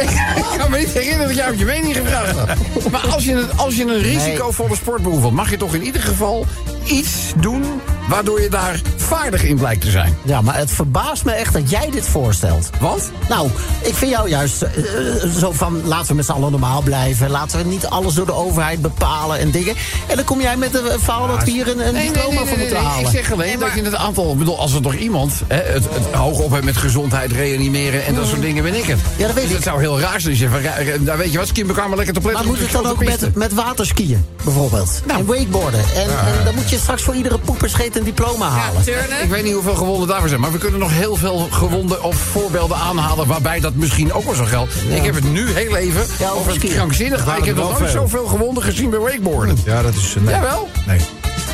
[0.52, 2.56] ik kan me niet herinneren dat ik jou je mening gevraagd heb.
[2.90, 5.32] Maar als je, een, als je een risicovolle sport beoefent...
[5.32, 6.46] mag je toch in ieder geval
[6.84, 7.64] iets doen...
[8.08, 10.16] waardoor je daar vaardig in blijkt te zijn.
[10.22, 12.70] Ja, maar het verbaast me echt dat jij dit voorstelt.
[12.80, 13.10] Wat?
[13.28, 13.50] Nou,
[13.82, 15.80] ik vind jou juist eh, eh, zo van...
[15.84, 17.30] laten we met z'n allen normaal blijven.
[17.30, 19.74] Laten we niet alles door de overheid bepalen en dingen.
[20.06, 22.76] En dan kom jij met een verhaal dat we hier een, een diploma voor moeten
[22.76, 23.00] halen.
[23.10, 24.32] Ik zeg alleen dat je het aantal...
[24.32, 28.04] Ik bedoel, als er toch iemand hè, het, het hoog op heeft met gezondheid, reanimeren...
[28.04, 28.98] en dat soort dingen ben ik het.
[29.16, 29.56] Ja, dat weet dus ik.
[29.56, 30.62] het zou heel raar zijn van...
[30.62, 32.44] ja, Nou, weet je wat, skim elkaar maar lekker te pletten.
[32.44, 35.02] Maar moet het dan ook met, met waterskiën, bijvoorbeeld?
[35.06, 35.20] Nou.
[35.20, 35.80] En wakeboarden.
[35.80, 38.82] En, en dan moet je straks voor iedere poeperscheet een diploma halen.
[39.22, 42.16] Ik weet niet hoeveel gewonden daarvoor zijn, maar we kunnen nog heel veel gewonden of
[42.16, 44.74] voorbeelden aanhalen waarbij dat misschien ook wel zo geldt.
[44.88, 46.74] Ik heb het nu heel even Ja, over over het skiën.
[46.74, 47.36] krankzinnig.
[47.36, 48.00] Ik heb nog nooit veel.
[48.00, 49.58] zoveel gewonden gezien bij wakeboarden.
[49.64, 50.14] Ja, dat is...
[50.20, 50.34] Nee.
[50.34, 50.68] Jawel.
[50.86, 51.00] Nee.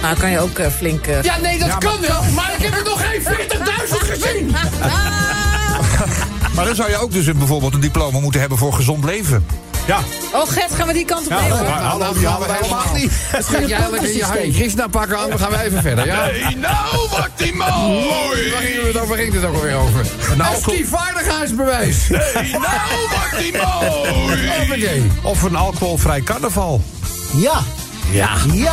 [0.02, 1.06] Nou, kan je ook eh, flink...
[1.06, 3.28] eh, Ja, nee, dat kan wel, maar ik heb er nog geen 40.000
[3.98, 4.54] gezien.
[6.54, 9.46] Maar dan zou je ook dus een, bijvoorbeeld een diploma moeten hebben voor gezond leven.
[9.88, 9.98] Ja.
[10.32, 11.64] Oh, Gert, gaan we die kant op Ja, even?
[11.64, 13.12] maar hallo, die hadden we helemaal niet.
[13.30, 16.14] Ga jij lekker je Hare Krishna pakken aan, dan gaan we even verder, ja?
[16.22, 18.50] Hey, nou, wat die mooi!
[18.50, 19.16] Waar gingen we het over?
[19.16, 20.06] Ging het ook alweer over?
[20.36, 22.08] Nou, Een skivaardigheidsbewijs.
[22.08, 22.62] Hey, nou,
[23.10, 25.10] wat die mooi!
[25.22, 26.82] Of een alcoholvrij carnaval.
[27.34, 27.60] Ja,
[28.10, 28.28] Ja.
[28.52, 28.72] ja,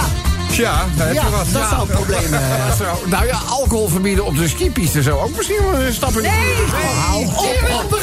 [0.52, 1.52] Tja, daar heb ja, je wat.
[1.52, 5.20] dat zou een probleem eh, nou ja, alcohol verbieden op de skipiste zo.
[5.20, 7.26] Ook misschien wel een stap in de Nee!
[7.26, 7.98] Op!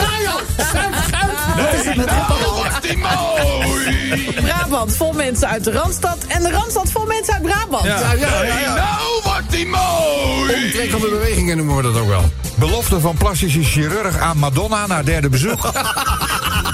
[0.56, 1.96] Schuif, schuif!
[1.96, 4.34] met Wat die mooi!
[4.42, 6.18] Brabant, vol mensen uit de Randstad.
[6.28, 7.84] En de Randstad vol mensen uit Brabant.
[7.84, 8.58] Ja, ja, ja.
[8.58, 8.75] Ja.
[8.75, 10.64] nou, wat die mooi!
[10.64, 12.30] Omtrekkende bewegingen noemen we dat ook wel.
[12.54, 15.70] Belofte van plastische chirurg aan Madonna na derde bezoek.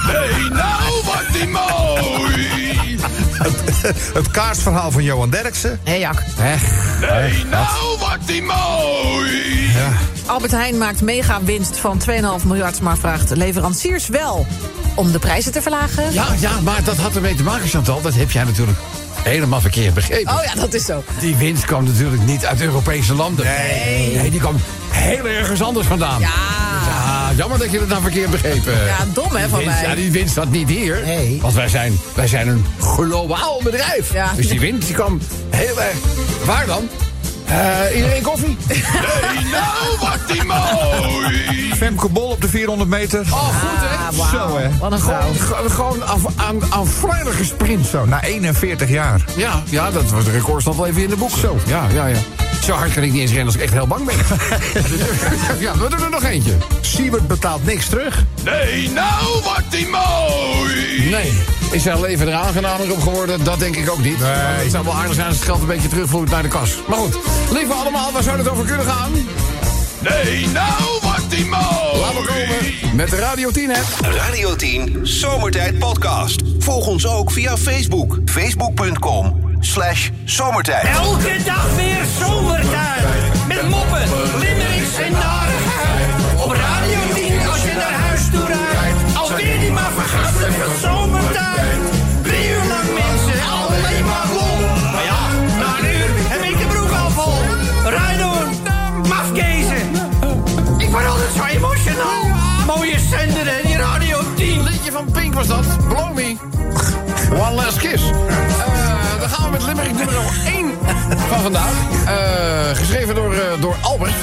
[0.09, 2.58] Hey, nou, wat die mooi!
[4.13, 5.79] Het kaartverhaal van Johan Derksen.
[5.83, 6.23] Hé, Jak.
[6.35, 9.69] Hey, nou, wat die mooi!
[10.25, 12.01] Albert Heijn maakt mega winst van
[12.41, 12.81] 2,5 miljard...
[12.81, 14.45] maar vraagt leveranciers wel
[14.95, 16.13] om de prijzen te verlagen.
[16.13, 18.01] Ja, ja, maar dat had ermee te maken, Chantal.
[18.01, 18.77] Dat heb jij natuurlijk
[19.23, 20.33] helemaal verkeerd begrepen.
[20.33, 21.03] Oh ja, dat is zo.
[21.19, 23.45] Die winst kwam natuurlijk niet uit Europese landen.
[23.45, 24.15] Nee.
[24.15, 24.55] Nee, die kwam
[24.89, 26.19] heel ergens anders vandaan.
[26.19, 26.29] Ja.
[27.39, 28.73] Ja, jammer dat je het nou verkeerd begrepen.
[28.85, 29.81] Ja, dom hè van mij.
[29.81, 31.01] ja, die winst zat niet hier.
[31.05, 31.39] Nee.
[31.41, 34.13] Want wij zijn, wij zijn een globaal bedrijf.
[34.13, 34.31] Ja.
[34.35, 35.95] Dus die winst die kwam heel erg...
[36.45, 36.89] Waar dan?
[37.45, 38.57] Eh, iedereen koffie?
[38.67, 41.73] Hey, nou, wat die mooi!
[41.75, 43.19] Femke Bol op de 400 meter.
[43.31, 44.21] Oh, goed hè?
[44.23, 44.31] Ah.
[44.31, 44.69] Zo, hè.
[44.79, 45.21] Wat een vrouw.
[45.21, 48.05] Gewoon, ge- gewoon aan, aan, aan vrijdag gesprint zo.
[48.05, 49.21] Na 41 jaar.
[49.35, 51.37] Ja, ja, dat was de recordstand wel even in de boek.
[51.37, 51.59] Zo.
[51.67, 52.17] Ja, ja, ja.
[52.65, 54.15] Zo hard kan ik niet eens rennen als ik echt heel bang ben.
[55.59, 56.57] Ja, we doen er nog eentje.
[56.81, 58.23] Siebert betaalt niks terug.
[58.43, 61.09] Nee, nou, wat die mooi!
[61.09, 61.33] Nee.
[61.71, 63.43] Is zijn leven er aangenamer op geworden?
[63.43, 64.19] Dat denk ik ook niet.
[64.19, 64.29] Nee.
[64.29, 66.77] Het zou wel aardig zijn als het geld een beetje terugvloeit naar de kas.
[66.87, 67.17] Maar goed,
[67.51, 69.11] lieve allemaal, waar zou het over kunnen gaan?
[69.99, 71.99] Nee, nou, wat die mooi!
[72.01, 74.13] Laten we komen met de Radio 10 app.
[74.15, 76.41] Radio 10 Zomertijd Podcast.
[76.59, 78.17] Volg ons ook via Facebook.
[78.25, 79.48] Facebook.com
[79.79, 80.87] slash zomertijd.
[80.95, 83.03] Elke dag weer zomertijd.
[83.47, 84.03] Met moppen,
[84.39, 86.09] limmerings en narigheid.
[86.43, 89.17] Op Radio 10 als je naar huis toe rijdt.
[89.17, 89.91] Alweer die maar
[90.81, 91.79] zomertijd.
[92.21, 94.59] Drie uur lang mensen, alleen maar lol.
[94.93, 95.21] Maar ja,
[95.59, 97.41] na een uur heb ik de broek al vol.
[97.89, 98.47] Rijdoen,
[99.07, 99.83] mafkezen.
[100.77, 102.21] Ik word altijd zo emotional.
[102.65, 104.63] Mooie zender hè, die Radio 10.
[104.63, 105.65] Liedje van Pink was dat.
[105.87, 106.35] Blow me.
[107.31, 108.03] One last kiss.
[109.43, 110.71] We met Limerick nummer 1
[111.29, 111.71] van vandaag.
[112.05, 114.13] Eh, geschreven door, eh, door Albert.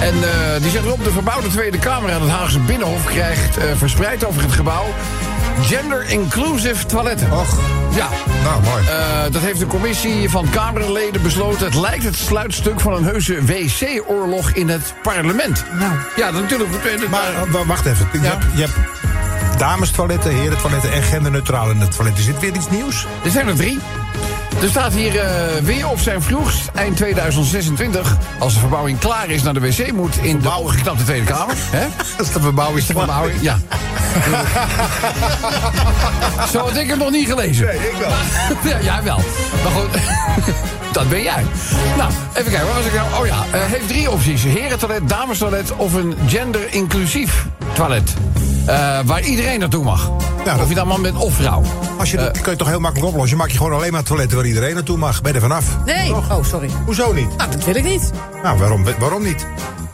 [0.00, 3.04] En eh, die zegt erop, de verbouwde Tweede Kamer aan het Haagse Binnenhof...
[3.04, 4.84] krijgt eh, verspreid over het gebouw
[5.62, 7.32] gender-inclusive toiletten.
[7.32, 7.58] Och.
[7.94, 8.08] Ja.
[8.44, 8.84] Nou, mooi.
[8.86, 11.64] Eh, dat heeft de commissie van Kamerleden besloten.
[11.64, 15.64] Het lijkt het sluitstuk van een heuse wc-oorlog in het parlement.
[15.78, 15.92] Nou.
[16.16, 16.70] Ja, dat natuurlijk.
[17.10, 18.08] Maar wa- wacht even.
[18.12, 18.74] Je, hebt, je hebt
[19.58, 22.16] damestoiletten, herentoiletten en genderneutrale toiletten.
[22.16, 23.06] Is dit weer iets nieuws?
[23.24, 23.78] Er zijn er drie.
[24.62, 25.30] Er staat hier eh,
[25.62, 28.16] weer op zijn vroegst, eind 2026...
[28.38, 31.54] als de verbouwing klaar is naar de wc moet in de opgeknapte Tweede Kamer.
[31.58, 31.86] Hè?
[32.16, 32.86] Dat is de verbouwing.
[32.86, 33.58] De verbouwing, ja.
[36.52, 37.66] Zo had ik hem nog niet gelezen.
[37.66, 38.10] Nee, ik wel.
[38.72, 39.20] ja, jij wel.
[39.62, 39.88] Maar goed,
[40.92, 41.44] dat ben jij.
[41.96, 43.20] Nou, even kijken, waar was ik nou?
[43.20, 44.42] Oh ja, eh, heeft drie opties.
[44.42, 48.14] Herentoilet, damestoilet of een gender-inclusief toilet.
[48.66, 50.10] Eh, waar iedereen naartoe mag.
[50.44, 51.62] dat- of je dan man bent of vrouw.
[51.98, 53.30] Als je, dat kun je toch heel makkelijk oplossen.
[53.36, 55.22] Je maakt je gewoon alleen maar toiletten waar iedereen naartoe mag.
[55.22, 55.64] Ben je er vanaf?
[55.84, 56.14] Nee.
[56.14, 56.70] Oh, sorry.
[56.84, 57.36] Hoezo niet?
[57.36, 58.10] Nou, dat wil ik niet.
[58.42, 59.46] Nou, waarom, waarom niet?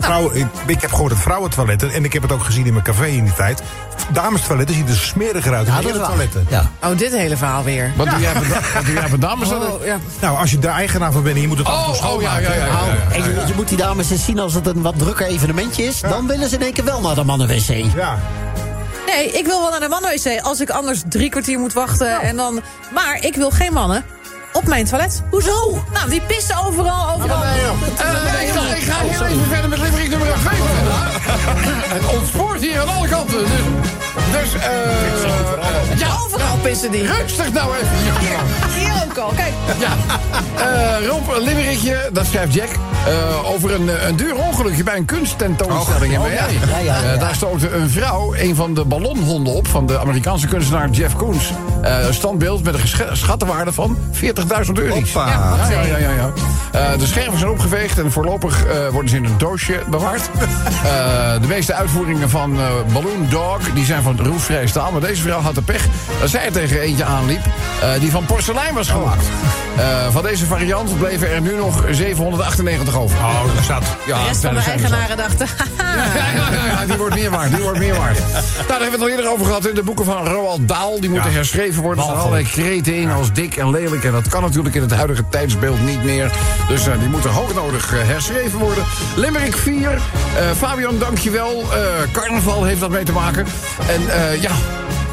[0.03, 2.85] Vrouwen, ik, ik heb gehoord dat vrouwentoiletten, en ik heb het ook gezien in mijn
[2.85, 3.63] café in die tijd.
[4.13, 6.47] Damestoiletten zien er smeriger uit dan Ja, toiletten.
[6.51, 6.71] Ja.
[6.83, 7.93] Oh, dit hele verhaal weer.
[7.97, 8.21] Wat doe
[8.95, 9.63] jij voor dames dan?
[9.63, 9.99] Oh, ja.
[10.21, 11.95] Nou, als je de eigenaar van bent en je moet het toe Oh, oh ja,
[11.97, 12.43] schoonmaken.
[12.43, 12.73] ja, ja.
[12.73, 16.01] Nou, je, je moet die dames eens zien als het een wat drukker evenementje is.
[16.01, 17.85] Dan willen ze in één keer wel naar de mannen-wc.
[17.97, 18.19] Ja.
[19.07, 22.21] Nee, ik wil wel naar de mannen-wc als ik anders drie kwartier moet wachten.
[22.21, 22.61] En dan...
[22.95, 24.05] Maar ik wil geen mannen
[24.53, 25.23] op mijn toilet.
[25.31, 25.85] Hoezo?
[25.93, 27.43] Nou, die pissen overal, overal.
[27.43, 27.53] Eh,
[28.43, 31.19] ik, ga, ik ga heel even verder met limerick nummer 5 vandaag.
[31.93, 33.39] Het ontspoort hier aan alle kanten.
[33.39, 36.02] Dus, dus eh, ja,
[36.91, 37.07] Die.
[37.07, 37.89] rustig nou even.
[38.79, 39.53] Hier ook al, kijk.
[39.79, 39.91] Ja,
[40.57, 42.69] Eh Rob, een limerickje, dat schrijft Jack...
[43.07, 47.13] eh, over een, een duur ongelukje bij een kunsttentoonstelling in Oh, ja, ja, ja.
[47.13, 49.69] Eh, daar stootte een vrouw een van de ballonhonden op...
[49.69, 51.51] van de Amerikaanse kunstenaar Jeff Koons.
[51.83, 54.29] Een standbeeld met een gesche- schattenwaarde van 40.000
[54.75, 54.95] euro.
[54.95, 55.27] Hoppa.
[55.27, 56.97] Ja, ja, ja, ja, ja.
[56.97, 60.23] De scherven zijn opgeveegd en voorlopig worden ze in een doosje bewaard.
[61.41, 62.57] De meeste uitvoeringen van
[62.93, 64.93] Balloon Dog die zijn van roestvrij staal.
[64.93, 65.87] Maar deze vrouw had de pech
[66.21, 67.41] dat zij er tegen eentje aanliep...
[67.83, 69.27] eh, die van porselein was gemaakt.
[69.77, 73.19] Eh, van deze variant bleven er nu nog 798 over.
[73.19, 73.83] Oh, dat zat.
[74.07, 75.47] Ja, De rest van de eigenaren dachten...
[75.93, 76.05] Ja,
[76.35, 77.51] ja, ja, ja, die wordt meer waard.
[77.55, 78.19] Die wordt meer waard.
[78.19, 78.33] Nou,
[78.69, 79.67] daar hebben we het al eerder over gehad.
[79.67, 81.01] In de boeken van Roald Dahl.
[81.01, 81.37] Die moeten Ja.
[81.37, 82.05] herschreven worden.
[82.05, 84.05] Er staan allerlei kreten in als dik en lelijk.
[84.05, 86.31] En dat kan natuurlijk in het huidige tijdsbeeld niet meer.
[86.69, 88.85] Dus eh, die moeten hoognodig herschreven worden.
[89.17, 89.91] Limerick 4.
[89.91, 90.01] Eh,
[90.57, 91.65] Fabian, dankjewel.
[91.73, 91.79] Eh
[92.13, 93.47] carnaval heeft dat mee te maken.
[93.89, 94.51] En eh, ja,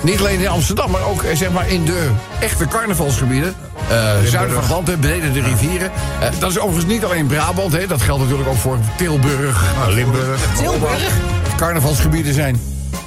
[0.01, 2.09] niet alleen in Amsterdam, maar ook eh, zeg maar in de
[2.39, 3.55] echte carnavalsgebieden.
[3.89, 5.91] Eh, zuiden van het land, hè, beneden de rivieren.
[6.19, 7.71] Eh, dat is overigens niet alleen Brabant.
[7.71, 10.41] Hè, dat geldt natuurlijk ook voor Tilburg, Limburg.
[10.57, 11.12] Tilburg.
[11.57, 12.62] Carnavalsgebieden zijn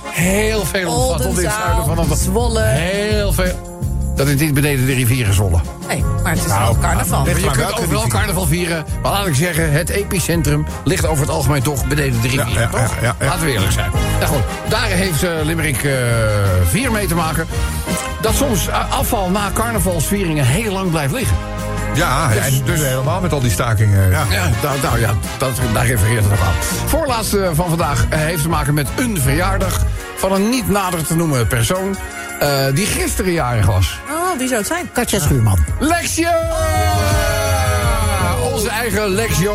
[0.05, 2.62] heel veel omvat tot in het zuiden van het Zwolle.
[2.62, 3.71] Heel veel.
[4.22, 5.61] Dat is niet beneden de rivieren Zwolle.
[5.88, 7.24] Nee, maar het is Nou, wel carnaval.
[7.24, 8.18] ligt Je maar kunt welke overal rivier?
[8.18, 8.85] carnaval vieren.
[9.02, 12.52] Maar laat ik zeggen, het epicentrum ligt over het algemeen toch beneden de rivieren.
[12.52, 12.94] Ja, ja, toch?
[12.94, 13.26] ja, ja, ja.
[13.26, 13.90] Laten we eerlijk zijn.
[14.20, 15.92] Nou goed, daar heeft eh, Limerick eh
[16.68, 17.46] 4 mee te maken.
[18.20, 21.37] Dat soms eh, afval na carnavalsvieringen heel lang blijft liggen.
[21.94, 24.11] Ja, Dus- en dus- dus helemaal met al die stakingen.
[24.11, 24.24] Ja.
[24.30, 26.54] Ja, nou, nou ja, dat, daar refereert het ook aan.
[26.87, 29.80] Voorlaatste van vandaag eh, heeft te maken met een verjaardag...
[30.16, 31.96] van een niet nader te noemen persoon...
[32.42, 33.98] eh, die gisteren jarig was.
[34.11, 34.90] Oh, wie zou het zijn?
[34.92, 35.59] Katja Schuurman.
[35.78, 36.31] Lexio!
[38.52, 39.55] Onze eigen Lexio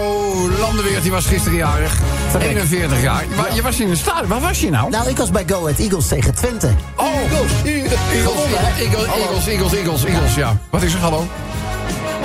[0.60, 1.98] Landenweert, die was gisteren jarig.
[2.30, 2.50] Verrek.
[2.50, 3.24] 41 jaar.
[3.36, 4.28] Maar je was in een stadion.
[4.28, 4.90] Waar was je nou?
[4.90, 6.70] Nou, ik was bij Go Ahead Eagles tegen Twente.
[6.96, 7.52] Oh, Eagles.
[7.64, 8.36] Eagles, Eagles,
[8.80, 10.58] Eagles, Eagles, Eagles, Eagles, ja.
[10.70, 11.28] Wat is er, hallo?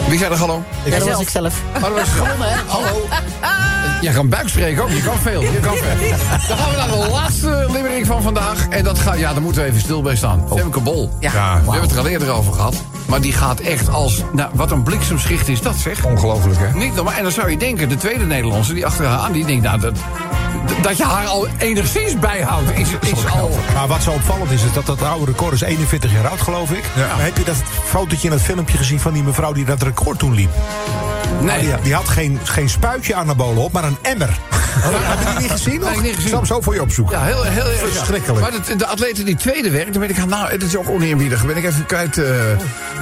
[0.09, 0.64] Wie zei er hallo?
[0.85, 1.55] Ja, dat was ik zelf.
[1.77, 2.57] Oh, dat was Gewonnen, hè?
[2.66, 3.09] Hallo.
[4.03, 4.91] Jij kan buik spreken ook.
[4.91, 5.43] Je kan veel.
[5.43, 6.09] Je kan veel.
[6.49, 8.69] Dan gaan we naar de laatste limerick van vandaag.
[8.69, 10.45] En dat gaat, ja, daar moeten we even stil bij staan.
[10.57, 11.11] Femke Bol.
[11.19, 11.31] Ja.
[11.31, 12.83] We hebben het er al eerder over gehad.
[13.07, 14.23] Maar die gaat echt als...
[14.33, 16.05] Nou, wat een bliksemschicht is dat, zeg.
[16.05, 16.79] Ongelooflijk, hè?
[16.79, 17.15] Niet normaal.
[17.15, 19.33] En dan zou je denken, de tweede Nederlandse die achter haar aan...
[19.33, 19.99] die denkt, nou, dat,
[20.83, 22.79] dat je haar al enigszins bijhoudt...
[22.79, 23.51] is, is al...
[23.75, 26.71] Maar wat zo opvallend is, is dat dat oude record is 41 jaar oud, geloof
[26.71, 26.85] ik.
[26.97, 30.35] Heb je dat fotootje in het filmpje gezien van die mevrouw die dat record toen
[30.35, 30.51] liep?
[31.40, 31.61] Nee.
[31.61, 34.29] Die, die had geen, geen spuitje anabolen op, maar een emmer.
[34.83, 35.90] Heb je die niet gezien nog?
[35.90, 36.23] Nee, niet gezien.
[36.23, 37.18] Ik zal hem zo voor je opzoeken.
[37.18, 38.40] Ja, heel, heel, heel Verschrikkelijk.
[38.40, 40.88] Maar de, de atleten die tweede werkt, dan ben ik aan, nou, het is ook
[40.88, 42.18] oneerbiedig, ben ik even kwijt.
[42.18, 42.31] eh.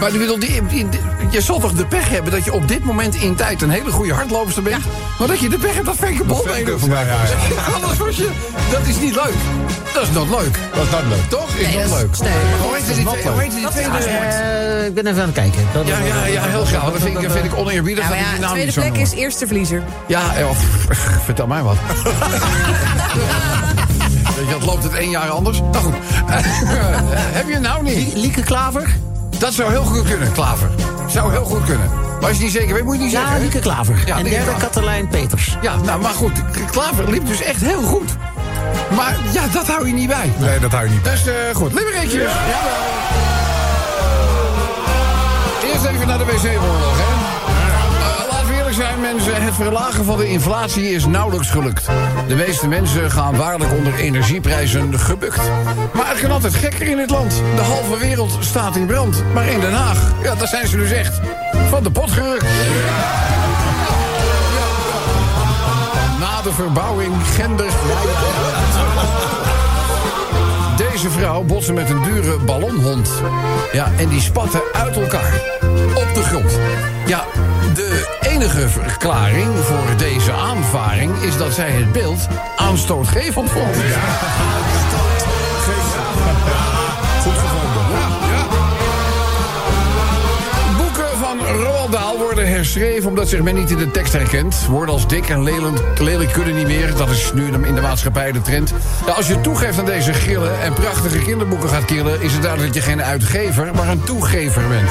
[0.01, 2.85] maar bedoel, die, die- die- je zal toch de pech hebben dat je op dit
[2.85, 4.85] moment in tijd een hele goede hardloopster bent,
[5.19, 6.45] maar dat je de pech hebt dat Fenke Bol
[7.99, 8.29] was je,
[8.71, 9.35] dat is niet leuk.
[9.95, 10.59] Dat is not leuk.
[10.75, 11.29] Dat is not leuk.
[11.29, 11.55] Toch?
[11.55, 12.29] Is Nee, not dat is- leuk.
[12.29, 12.39] nee.
[12.63, 12.87] Hoe heet
[13.55, 13.91] die, tweede?
[13.99, 15.67] Eh, ik ben even aan het kijken.
[15.73, 16.85] Dat- Ja, ja, ja, heel graag.
[16.85, 18.09] Dat vind ik, dat vind ik oneerbiedig.
[18.09, 19.83] Ja, ik die ja, naam tweede plek is eerste verliezer.
[20.07, 20.21] Ja,
[21.25, 21.77] vertel mij wat.
[24.51, 25.61] Dat loopt het één jaar anders.
[25.61, 25.95] Nou goed.
[27.39, 27.95] Heb je nou niet?
[27.95, 28.97] Lie- Lieke Klaver?
[29.39, 30.69] Dat zou heel goed kunnen, Klaver.
[31.09, 31.91] Zou heel goed kunnen.
[32.21, 33.41] Maar als je niet zeker weet, moet je niet Ja, zeggen.
[33.41, 34.03] Lieke Klaver.
[34.07, 34.51] Ja, en derde.
[34.59, 35.57] Katelijn Peters.
[35.63, 36.33] Ja, nou, maar goed.
[36.71, 38.11] Klaver liep dus echt heel goed.
[38.97, 40.33] Maar ja, dat hou je niet bij.
[40.39, 41.13] Nee, dat hou je niet bij.
[41.13, 42.31] Dus eh goed, limmerikjes.
[45.73, 47.29] Eerst even naar de wc-oorlog, hè.
[48.01, 49.43] Eh, laten we eerlijk zijn, mensen.
[49.43, 51.87] Het verlagen van de inflatie is nauwelijks gelukt.
[52.29, 55.41] De meeste mensen gaan waarlijk onder energieprijzen gebukt.
[55.93, 57.43] Maar het kan altijd gekker in dit land.
[57.57, 59.23] De halve wereld staat in brand.
[59.35, 61.21] Maar in Den Haag, ja, daar zijn ze dus echt
[61.69, 62.45] van de pot gerukt.
[66.51, 67.71] De verbouwing gender...
[70.77, 73.11] Deze vrouw botste met een dure ballonhond.
[73.73, 75.41] Ja, en die spatte uit elkaar.
[75.95, 76.59] Op de grond.
[77.07, 77.25] Ja,
[77.75, 83.77] de enige verklaring voor deze aanvaring is dat zij het beeld aanstootgevend vond.
[87.23, 87.83] Goed gevonden.
[90.77, 94.67] Boeken van Roald Dahl worden herschreven omdat zich men niet in de tekst herkent.
[94.67, 95.43] Woorden als dik en
[95.99, 96.95] lelijk, kunnen niet meer.
[96.97, 98.73] Dat is nu in de maatschappij de trend.
[99.05, 102.23] Nou, als je toegeeft aan deze grillen en prachtige kinderboeken gaat killen...
[102.23, 104.89] is het duidelijk dat je geen uitgever, maar een toegever bent.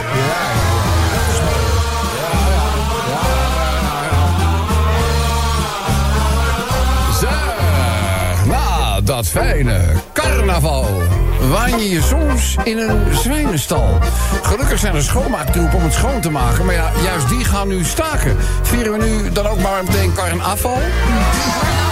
[7.19, 7.27] Zo,
[8.49, 9.81] na dat fijne
[10.13, 10.87] carnaval
[11.39, 13.97] waan je je soms in een zwijnenstal.
[14.43, 16.65] Gelukkig zijn er schoonmaaktroepen om het schoon te maken...
[16.65, 18.37] maar ja, juist die gaan nu staken.
[18.61, 20.77] Vieren we nu dan ook maar meteen carnaval?
[20.79, 21.87] Hij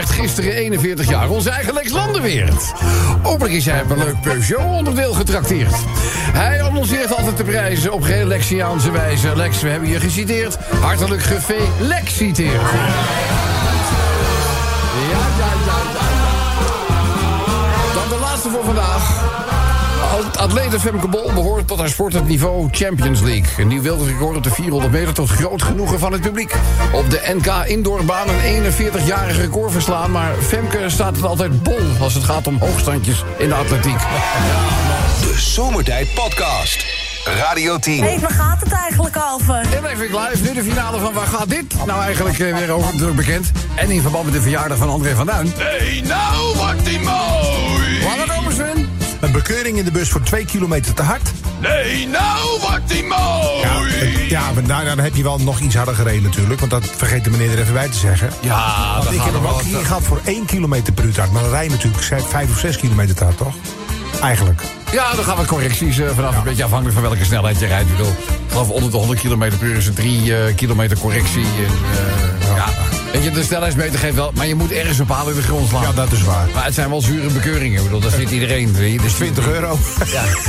[0.00, 2.72] werd gisteren 41 jaar, onze eigen Lex Landenweert.
[3.22, 5.74] Hopelijk is hij een leuk Peugeot-onderdeel getrakteerd.
[6.32, 9.36] Hij annonceert altijd de prijzen op geen Lexiaanse wijze.
[9.36, 10.56] Lex, we hebben je geciteerd.
[10.80, 12.50] Hartelijk gefeliciteerd.
[12.52, 12.68] Ja,
[15.38, 16.06] ja, ja, ja.
[17.94, 19.29] Dan de laatste voor vandaag.
[20.10, 23.48] Atlete Femke Bol behoort tot haar sport het niveau Champions League.
[23.58, 26.54] Een nieuw wereldrecord op de 400 meter tot groot genoegen van het publiek.
[26.92, 30.10] Op de NK indoorbaan een 41-jarig record verslaan...
[30.10, 33.98] maar Femke staat het altijd bol als het gaat om hoogstandjes in de atletiek.
[35.20, 36.84] De Zomertijd Podcast.
[37.24, 38.02] Radio 10.
[38.02, 39.54] Hé, waar gaat het eigenlijk over?
[39.54, 41.86] En even live, nu de finale van Waar gaat dit?
[41.86, 43.50] Nou, eigenlijk eh, weer over druk bekend.
[43.74, 45.52] En in verband met de verjaardag van André van Duin.
[45.56, 48.04] Hey, nou wordt die mooi.
[48.04, 48.89] Waar we komen, Sven?
[49.20, 51.32] Een bekeuring in de bus voor twee kilometer te hard.
[51.60, 53.60] Nee, nou wordt die mooi.
[53.60, 53.82] Ja,
[54.28, 56.60] ja maar nou, dan heb je wel nog iets harder gereden natuurlijk.
[56.60, 58.30] Want dat vergeet de meneer er even bij te zeggen.
[58.40, 61.32] Ja, Want ik heb hem ook hier gehad voor 1 kilometer per uur te hard.
[61.32, 63.54] Maar dan rij je natuurlijk 5 of 6 kilometer te hard, toch?
[64.22, 64.62] Eigenlijk.
[64.92, 66.36] Ja, dan gaan we correcties eh, vanaf.
[66.36, 67.90] Een beetje afhankelijk van welke snelheid je rijdt.
[67.90, 67.96] Ik
[68.48, 71.44] geloof onder de 100 km per uur is een 3 eh, kilometer correctie.
[71.44, 71.72] En,
[72.40, 72.64] eh, ja.
[73.12, 74.32] Weet je, de snelheidsmeter geeft wel...
[74.34, 75.82] Maar je moet ergens een paal in de grond slaan.
[75.82, 76.48] Ja, dat is waar.
[76.54, 77.78] Maar het zijn wel zure bekeuringen.
[77.78, 78.72] Ik bedoel, dat vindt iedereen.
[78.72, 78.98] weet je.
[79.00, 79.78] Dus 20 euro.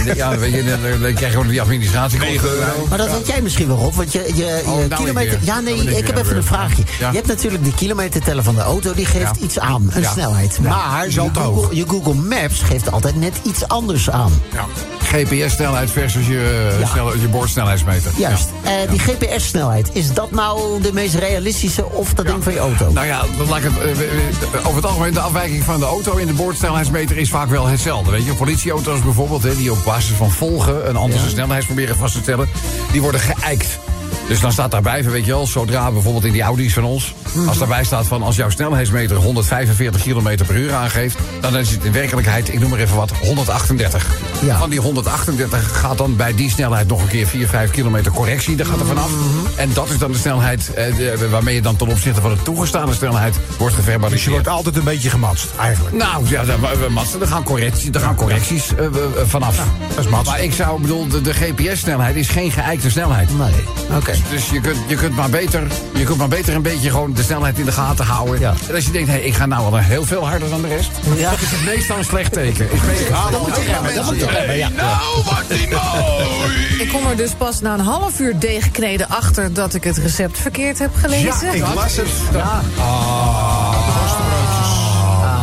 [0.06, 2.19] Ja, ja weet je, dan, dan krijg je gewoon die administratie.
[2.19, 2.86] 9 euro.
[2.89, 5.39] Maar dat weet jij misschien wel op, want je, je, je Oh, nou kilometer...
[5.41, 6.84] Ja, nee, Nou, ik heb even een de vraagje.
[7.00, 7.10] Ja.
[7.10, 9.43] Je hebt natuurlijk die kilometerteller van de auto, die geeft Ja.
[9.45, 10.12] iets aan, een Ja.
[10.12, 10.60] snelheid.
[10.62, 11.19] Maar je.
[11.34, 14.32] Google, je Google Maps geeft altijd net iets anders aan.
[15.12, 16.86] GPS-snelheid versus je, eh, Ja.
[16.88, 18.12] snel, je boordsnelheidsmeter.
[18.17, 18.50] Juist.
[18.63, 22.91] Eh, die GPS-snelheid, is dat nou de meest realistische of dat ding van je auto?
[22.91, 26.28] Nou ja, laat ik het, eh, over het algemeen de afwijking van de auto in
[26.28, 28.12] de boordsnelheidsmeter is vaak wel hetzelfde.
[28.12, 32.13] Weet je, politieauto's bijvoorbeeld, hè, die op basis van volgen een andere snelheid proberen vast
[32.13, 32.50] te stellen,
[32.91, 33.80] die worden geëikt.
[34.28, 37.13] Dus dan staat daarbij, weet je wel, zodra bijvoorbeeld in die Audi's van ons...
[37.34, 37.47] Mhm.
[37.47, 41.17] als daarbij staat van als jouw snelheidsmeter 145 km per uur aangeeft...
[41.41, 44.06] dan is het in werkelijkheid, ik noem maar even wat, 138.
[44.41, 44.58] Ja.
[44.58, 48.56] Van die 138 gaat dan bij die snelheid nog een keer 4, 5 kilometer correctie.
[48.56, 49.10] Daar gaat er vanaf.
[49.10, 49.60] Mhm.
[49.60, 52.41] En dat is dan de snelheid eh, de- waarmee je dan ten opzichte van de
[52.41, 54.32] toegestane snelheid wordt Dus je geverbaliseerd.
[54.32, 55.95] wordt altijd een beetje gematst, eigenlijk.
[55.95, 56.43] Nou, ja,
[56.89, 58.91] matsen, er gaan correcties, er gaan correcties eh, eh,
[59.25, 59.56] vanaf.
[59.95, 60.32] dat is matsen.
[60.34, 63.38] Maar ik zou, bedoel, de, de GPS-snelheid is geen geëikte snelheid.
[63.38, 63.51] Nee.
[63.97, 64.13] Oké.
[64.30, 65.62] Dus je kunt, je, kunt maar beter,
[65.93, 68.39] je kunt maar beter een beetje gewoon de snelheid in de gaten houden.
[68.39, 68.54] Ja.
[68.67, 70.89] En als je denkt, hé, ik ga nou al heel veel harder dan de rest.
[71.15, 71.30] Ja.
[71.30, 72.65] Dat is het meestal een slecht teken.
[72.73, 73.08] Ik weet het.
[73.71, 74.25] Remmen, dat moet je
[74.58, 74.70] ja.
[74.70, 76.80] Nou wordt die mooi.
[76.80, 80.38] Ik kom er dus pas na een half uur deegkneden achter dat ik het recept
[80.38, 81.46] verkeerd heb gelezen.
[81.46, 82.08] Ja, ik las het.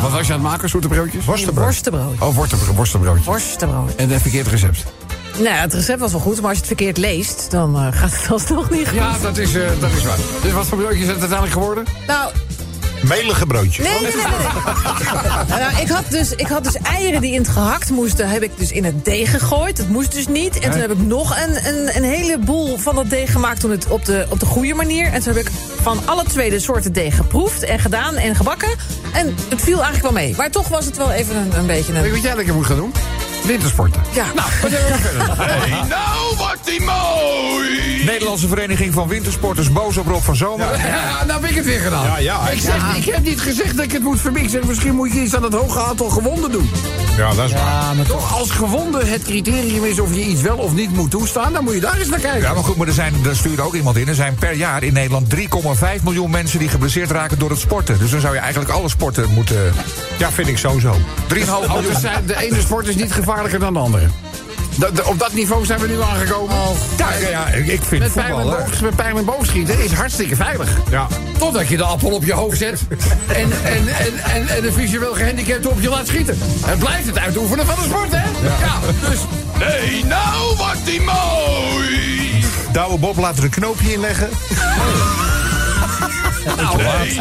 [0.02, 1.24] Wat was je aan het maken, zoete broodjes?
[1.24, 1.64] Worstenbrood.
[1.64, 2.20] Worstenbrood.
[2.20, 3.26] Oh, worstenbrood, worstenbroodjes.
[3.26, 3.94] Worstenbrood.
[3.94, 4.84] En een verkeerd recept.
[5.32, 7.86] Nou, ja, het recept was wel goed, maar als je het verkeerd leest, dan eh,
[8.00, 8.96] gaat het alsnog niet goed.
[8.96, 10.16] Ja, dat is, eh, dat is waar.
[10.42, 11.84] Dus wat voor broodjes is het uiteindelijk geworden?
[12.06, 12.32] Nou,
[13.02, 13.82] Melige broodje.
[13.82, 14.12] nee, nee, nee.
[14.12, 15.58] nee.
[15.58, 18.50] nou, ik, had dus, ik had dus eieren die in het gehakt moesten, heb ik
[18.56, 19.76] dus in het deeg gegooid.
[19.76, 20.58] Dat moest dus niet.
[20.58, 23.86] En toen heb ik nog een, een, een heleboel van dat deeg gemaakt toen het
[23.88, 25.06] op de, op de goede manier.
[25.06, 28.70] En toen heb ik van alle twee de soorten deeg geproefd en gedaan en gebakken.
[29.12, 30.34] En het viel eigenlijk wel mee.
[30.36, 32.14] Maar toch was het wel even een, een beetje Weet je een...
[32.14, 32.92] wat jij lekker moet gaan doen?
[33.44, 34.02] Wintersporten.
[34.12, 34.24] Ja.
[34.34, 35.36] Nou, wat hebben we verder?
[35.46, 38.04] Hey, nou wordt die mooi.
[38.04, 40.78] Nederlandse Vereniging van Wintersporters boos op Rob van Zomer.
[40.78, 42.04] Ja, nou heb ik het weer gedaan.
[42.04, 42.48] Ja, ja.
[42.48, 45.36] Ik, zeg, ik heb niet gezegd dat ik het moet zeg, misschien moet je iets
[45.36, 46.70] aan het hoge aantal gewonden doen.
[47.18, 47.94] Ja, dat is waar.
[47.96, 48.38] Maar toch.
[48.38, 51.52] Als gewonden het criterium is of je iets wel of niet moet toestaan...
[51.52, 52.40] dan moet je daar eens naar kijken.
[52.40, 54.08] Ja, maar goed, maar er, zijn, er stuurde ook iemand in.
[54.08, 57.98] Er zijn per jaar in Nederland 3,5 miljoen mensen die geblesseerd raken door het sporten.
[57.98, 59.72] Dus dan zou je eigenlijk alle sporten moeten.
[60.18, 60.92] Ja, vind ik sowieso.
[60.92, 60.98] 3,5
[61.48, 61.82] Oh, miljoen.
[61.92, 64.06] dus zijn, de ene sport is niet gevaarlijker dan de andere.
[64.78, 66.56] Dat- op dat niveau zijn we nu aangekomen.
[66.98, 68.58] Ja, ja, ja, ik vind Met pijl, voetbal.
[68.58, 68.64] hè.
[68.64, 70.68] boog, met pijl en boogschieten is hartstikke veilig.
[70.90, 71.06] Ja.
[71.38, 72.80] Totdat je de appel op je hoofd zet
[73.26, 76.38] en, en, en, en, en de visueel gehandicapte op je laat schieten.
[76.66, 78.22] Het blijft het uitoefenen van de sport, hè?
[78.66, 78.78] Ja,
[79.10, 79.18] dus
[79.58, 82.44] Nee, nou wordt die mooi.
[82.72, 84.28] Douwe Bob laat er een knoopje in leggen.
[86.44, 87.20] Nee, nou mooi.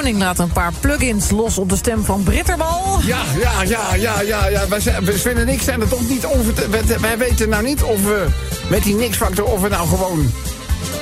[0.00, 2.98] Koning laat een paar plugins los op de stem van Britterbal.
[3.02, 4.46] Ja, ja, ja, ja, ja.
[4.46, 4.68] ja.
[4.68, 6.54] Wij, zijn, wij Sven en ik zijn er toch niet over...
[6.54, 8.26] te- wij, wij weten nou niet of we
[8.68, 9.44] met die niksfactor...
[9.44, 10.32] of we nou gewoon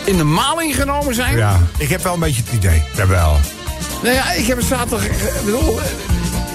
[0.05, 1.37] in de maling genomen zijn.
[1.37, 2.83] Ja, ik heb wel een beetje het idee.
[2.97, 3.37] Jawel.
[4.03, 5.09] Nou ja, ik heb het zaterdag...
[5.09, 5.79] eh, bedoel,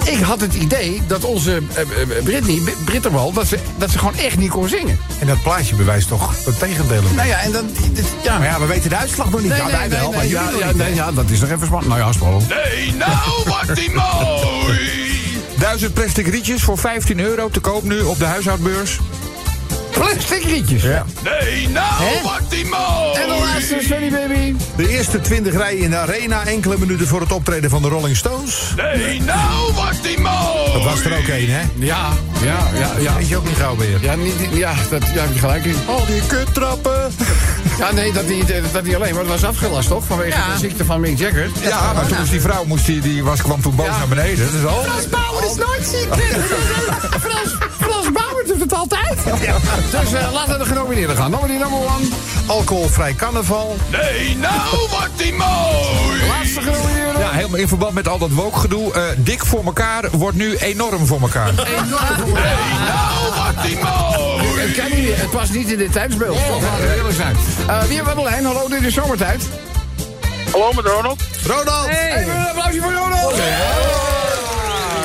[0.07, 3.31] ik had het idee dat onze eh, eh, Britney, B- Britterbal...
[3.31, 4.99] Dat ze, dat ze gewoon echt niet kon zingen.
[5.19, 7.01] En dat plaatje bewijst toch het tegendeel.
[7.15, 7.65] Nou ja, en dan...
[7.93, 8.37] dit- ja.
[8.37, 9.49] Maar ja, we weten de uitslag nog niet.
[9.49, 10.75] Nee, ja, nee, wij nee, wel, nee, maar ja, ja, niet.
[10.75, 11.91] nee, ja, dat is nog even spannend.
[11.93, 12.47] Nou ja, spannend.
[12.49, 14.79] Nee, nou wordt die mooi.
[15.59, 18.99] Duizend plastic rietjes voor 15 euro te koop nu op de huishoudbeurs.
[19.93, 20.81] Plastic rietjes.
[20.83, 21.05] Ja.
[21.23, 22.21] Nee, nou Hè?
[22.21, 23.13] wordt die mooi.
[23.21, 24.55] En de laatste, Sunny Baby.
[24.75, 28.17] De eerste 20 rijen in de arena, enkele minuten voor het optreden van de Rolling
[28.17, 28.73] Stones.
[28.75, 30.71] Nee, nou wordt die mooi.
[30.73, 31.61] Dat was er ook één, hè?
[31.75, 32.07] Ja,
[32.41, 33.15] ja, ja, ja.
[33.15, 33.97] Weet je ook niet gauw weer.
[34.01, 35.75] Ja, niet, ja, dat, ja, heb je gelijk in.
[35.87, 37.11] Al die kuttrappen.
[37.79, 40.03] Ja, nee, dat niet, dat niet alleen, maar het was afgelast, toch?
[40.05, 40.53] Vanwege Ja.
[40.53, 41.49] de ziekte van Mick Jagger.
[41.61, 43.97] Ja, maar toen was die vrouw, moest die, die was, kwam toen boos Ja.
[43.97, 44.51] naar beneden.
[44.51, 44.83] Dus al.
[44.83, 46.13] Frans Bauer is nooit ziek.
[47.25, 48.11] Frans, Frans
[48.83, 49.17] Altijd.
[49.91, 51.31] Dus eh, laten we de genomineerden gaan.
[51.31, 52.07] Nummer die number one.
[52.47, 53.75] Alcoholvrij carnaval.
[53.91, 54.53] Nee, nou
[54.89, 56.27] wordt die mooi.
[56.27, 57.19] Laatste genomineerde.
[57.19, 58.93] Ja, helemaal in verband met al dat woke-gedoe.
[58.93, 61.51] eh, dik voor elkaar wordt nu enorm voor elkaar.
[62.87, 64.59] Nou wordt die mooi.
[64.61, 66.37] Het kan niet, het past niet in dit tijdsbeeld.
[66.61, 67.35] Laten we zijn.
[67.67, 68.45] Eh, wie hebben we aan de lijn?
[68.45, 69.43] Hallo, dit is zomertijd.
[70.51, 71.21] Hallo met Ronald.
[71.47, 71.87] Ronald!
[71.87, 73.35] Even een applausje voor Ronald.
[73.35, 73.41] Ja,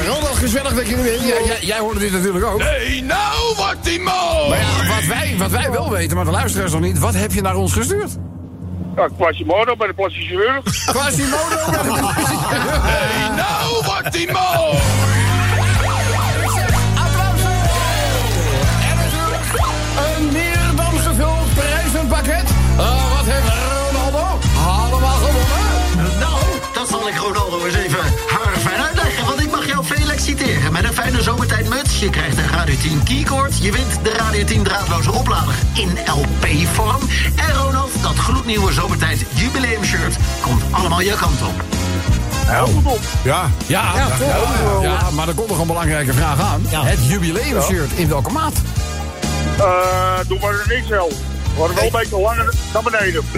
[0.08, 1.20] Ronald, gezellig dat je er bent.
[1.20, 2.58] Ja, jij, jij hoorde dit natuurlijk ook.
[2.58, 4.48] Nee, nou wordt die mooi.
[4.48, 6.98] Maar ja, wat wij, wat wij wel weten, maar de luisteraars nog niet.
[6.98, 8.10] Wat heb je naar ons gestuurd?
[8.96, 10.62] Ja, Quasimodo bij de plastische chirurg.
[10.86, 11.70] Quasimodo.
[11.72, 15.27] Nee, nou wordt die mooi.
[31.08, 32.00] Fijne zomertijd muts.
[32.00, 33.58] Je krijgt een Radio 10 keycord.
[33.58, 37.00] Je wint de Radio 10 draadloze oplader in LP-vorm.
[37.36, 41.64] En Ronald, dat gloednieuwe zomertijd jubileum shirt komt allemaal je kant op.
[42.46, 42.64] Ja.
[43.22, 46.62] Ja, ja, ja, ja, maar er komt nog een belangrijke vraag aan.
[46.66, 48.54] Het jubileumshirt, in welke maat?
[49.58, 50.88] Eh, doe maar er niks
[51.58, 53.22] hadden wel een beetje langer naar beneden.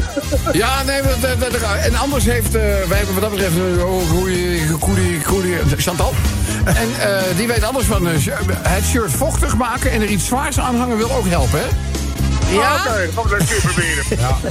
[0.52, 3.82] Ja, nee, dat, dat, dat- en anders heeft, eh, wij hebben wat dat betreft, uh,
[4.10, 6.12] goeie, goeie, goeie, Chantal.
[6.64, 8.14] En eh, die weet alles van eh,
[8.62, 11.66] het shirt vochtig maken en er iets zwaars aan hangen wil ook helpen, hè?
[12.50, 12.74] Ja?
[12.74, 14.04] Oké, dan gaan we dat een keer proberen.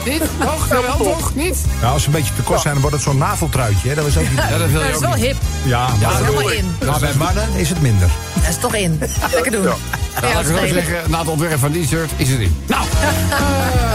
[0.05, 0.21] Niet?
[0.39, 0.67] Toch?
[0.67, 1.35] Wel, toch?
[1.35, 1.57] Niet?
[1.81, 3.89] Nou, als ze een beetje te kort zijn, dan wordt het zo'n naveltruitje.
[3.89, 3.95] Hè?
[3.95, 4.37] Dat is ook niet...
[4.49, 5.25] Ja, dat wil Dat is wel niet.
[5.25, 5.35] hip.
[5.65, 6.75] Ja, Dat maar is helemaal in.
[6.85, 8.09] maar bij mannen is het minder.
[8.33, 8.99] Dat is toch in.
[9.31, 9.63] Lekker doen.
[9.63, 9.75] Ja,
[10.21, 12.55] Nou, laat ik zeggen, na het ontwerp van die shirt is het in.
[12.67, 12.81] Nou,
[13.31, 13.37] eh,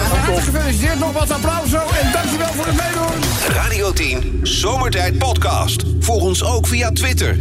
[0.08, 3.54] van harte gefeliciteerd, nog wat applaus zo en dankjewel voor het meedoen.
[3.54, 5.82] Radio 10 Zomertijd Podcast.
[6.00, 7.38] Volg ons ook via Twitter.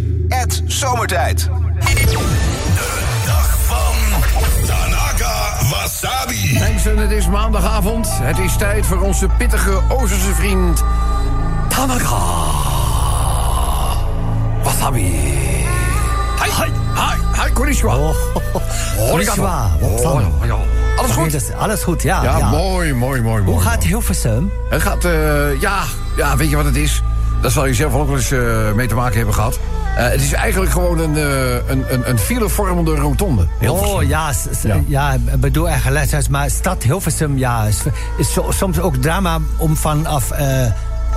[0.65, 1.49] Zomertijd.
[6.03, 6.57] Wasabi.
[6.59, 8.07] Mensen, het is maandagavond.
[8.11, 10.83] Het is tijd voor onze pittige Oosterse vriend
[11.67, 12.21] Tanaka.
[14.63, 15.01] Wasabi.
[15.01, 17.95] Hi, hi, hi, hi, konnichiwa.
[19.09, 19.71] Konnichiwa.
[19.81, 20.57] Oh, ja.
[20.97, 21.53] Alles goed?
[21.57, 22.23] Alles goed, ja.
[22.23, 22.49] Ja, ja.
[22.49, 23.55] mooi, mooi, mooi, mooi.
[23.55, 24.51] Hoe gaat Hilversum?
[24.69, 25.83] Het gaat, eh, ja,
[26.15, 27.01] ja, weet je wat het is?
[27.41, 29.59] Dat zal je zelf ook wel eens eh, mee te maken hebben gehad.
[29.97, 33.47] Eh, het is eigenlijk gewoon een, eh, een, een, een filevormende rotonde.
[33.59, 33.95] Hilversum.
[33.95, 34.31] Oh ja,
[34.63, 34.79] Ja.
[34.87, 35.17] ja.
[35.37, 37.81] bedoel eigenlijk letterlijk, maar stad Hilversum, ja, is,
[38.17, 40.65] is soms ook drama om vanaf eh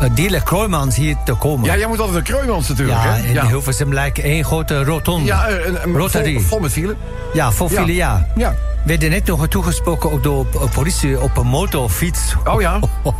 [0.02, 1.66] uh, Diele Kroijmans hier te komen.
[1.66, 3.40] Ja, jij moet altijd naar Kreumans natuurlijk, Ja, hè?
[3.40, 5.24] in Hilversum lijkt één grote rotonde.
[5.26, 6.32] Ja, eh, een, een, Rotary.
[6.32, 6.96] vol, vol met file.
[7.32, 7.84] Ja, voor Ja.
[7.86, 8.26] jaar.
[8.36, 8.50] Ja.
[8.50, 8.56] We
[8.92, 12.34] werden net nog toegesproken ook door politie op een motorfiets.
[12.44, 12.78] Oh ja?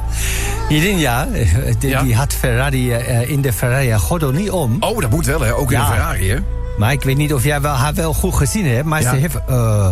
[0.69, 2.03] Hierin ja, eh, die, Ja.
[2.03, 4.77] die had Ferrari eh, in de Ferrari gordel niet om.
[4.81, 5.55] Oh, dat moet wel, hè?
[5.55, 5.87] Ook in Ja.
[5.87, 6.39] de Ferrari, hè?
[6.79, 8.85] Maar ik weet niet of jij wel, haar wel goed gezien hebt.
[8.85, 9.11] Maar Ja.
[9.11, 9.91] ze heeft ah,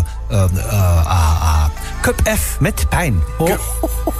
[1.06, 1.64] ah,
[2.00, 3.20] Cup F met pijn.
[3.38, 3.46] Oh.
[3.46, 3.60] Cup,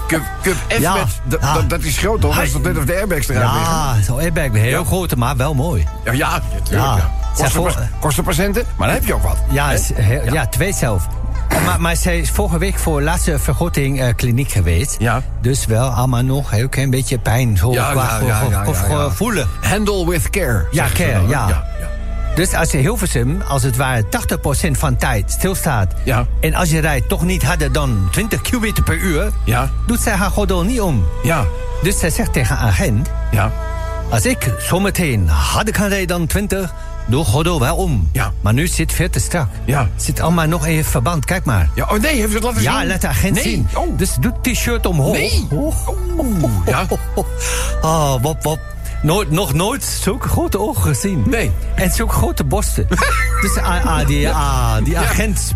[0.07, 1.21] Cup, Cup F met...
[1.25, 1.55] Dat, Ja.
[1.55, 2.35] dat, dat is groot, toch?
[2.35, 3.73] Dat is toch net of de airbags eruit liggen?
[3.75, 4.53] Ja, zo'n airbag.
[4.53, 5.87] Heel groot, maar wel mooi.
[6.05, 7.03] Ja, ja, natuurlijk.
[7.37, 9.37] Kosten, kostenpatiënten, maar dan heb je ook wat.
[9.51, 9.73] Ja,
[10.33, 10.47] ja.
[10.47, 11.07] twee zelf.
[11.65, 14.97] Maar, maar zij is vorige week voor laatste vergoeding eh, kliniek geweest.
[14.99, 15.23] Ja.
[15.41, 17.57] Dus wel allemaal nog een heel klein beetje pijn.
[17.57, 19.11] Zo Ja, qua ja, ge- ja, ge- ja, ge- ja, ja.
[19.11, 19.49] voelen.
[19.61, 20.67] Handle with care.
[20.71, 21.65] Ja, care, dan, ja.
[22.35, 25.93] Dus als je Hilversum, als het ware 80% van tijd stilstaat...
[26.05, 26.27] Ja.
[26.41, 29.31] en als je rijdt toch niet harder dan 20 km per uur...
[29.45, 29.71] Ja.
[29.87, 31.05] doet zij haar gordel niet om.
[31.23, 31.45] Ja,
[31.83, 33.09] Dus zij zegt tegen agent...
[33.31, 33.53] ja.
[34.11, 36.75] als ik zometeen harder kan rijden dan 20...
[37.07, 38.09] doe gordel wel om.
[38.13, 38.33] Ja.
[38.41, 39.49] Maar nu zit veel te strak.
[39.65, 39.89] Ja.
[39.97, 41.71] Zit allemaal nog in verband, kijk maar.
[41.75, 42.71] Ja, oh nee, heeft ze het laten zien?
[42.71, 43.43] Ja, laat de agent nee.
[43.43, 43.69] zien.
[43.75, 43.99] Oh.
[43.99, 45.13] Dus doe het t-shirt omhoog.
[45.13, 45.47] Nee.
[45.51, 45.75] Oh.
[46.67, 46.87] Ja.
[47.83, 48.61] Oh, wop, wop.
[49.03, 51.23] nooit, nog nooit zulke grote ogen gezien.
[51.27, 51.51] Nee.
[51.75, 52.87] En zulke grote borsten.
[53.43, 55.55] dus ah, ah, die, ah, die agent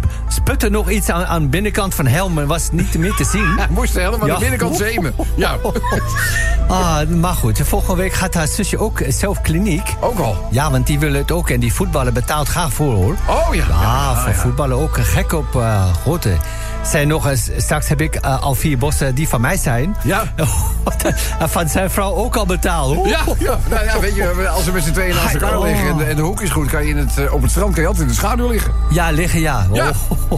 [0.48, 2.32] sputte nog iets aan, aan de binnenkant van helm...
[2.32, 3.58] maar was niet meer te zien.
[3.70, 4.34] Moest helemaal Ja.
[4.34, 5.14] de binnenkant zemen.
[5.36, 5.56] Ja,
[6.68, 9.94] Ah, maar goed, volgende week gaat haar zusje ook zelf kliniek.
[10.00, 10.48] ook al.
[10.50, 11.50] Ja, want die willen het ook.
[11.50, 13.14] En die voetballen betaalt graag voor, hoor.
[13.26, 13.64] Oh ja.
[13.68, 16.36] Ja, voor voetballen ook gek op eh grote.
[16.84, 19.96] Zijn nog eens, straks heb ik eh, al vier bossen die van mij zijn.
[20.04, 20.22] Ja.
[21.38, 22.94] en van zijn vrouw ook al betaald.
[22.96, 23.08] hoor.
[23.08, 25.64] Ja, ja, nou ja, weet je, als we met z'n tweeën naast elkaar Oh.
[25.64, 27.50] liggen en de, en de hoek is goed, kan je in het, eh, op het
[27.50, 28.72] strand kan je altijd in de schaduw liggen.
[28.90, 29.66] Ja, liggen ja.
[29.72, 29.90] Ja.
[30.28, 30.37] Oh.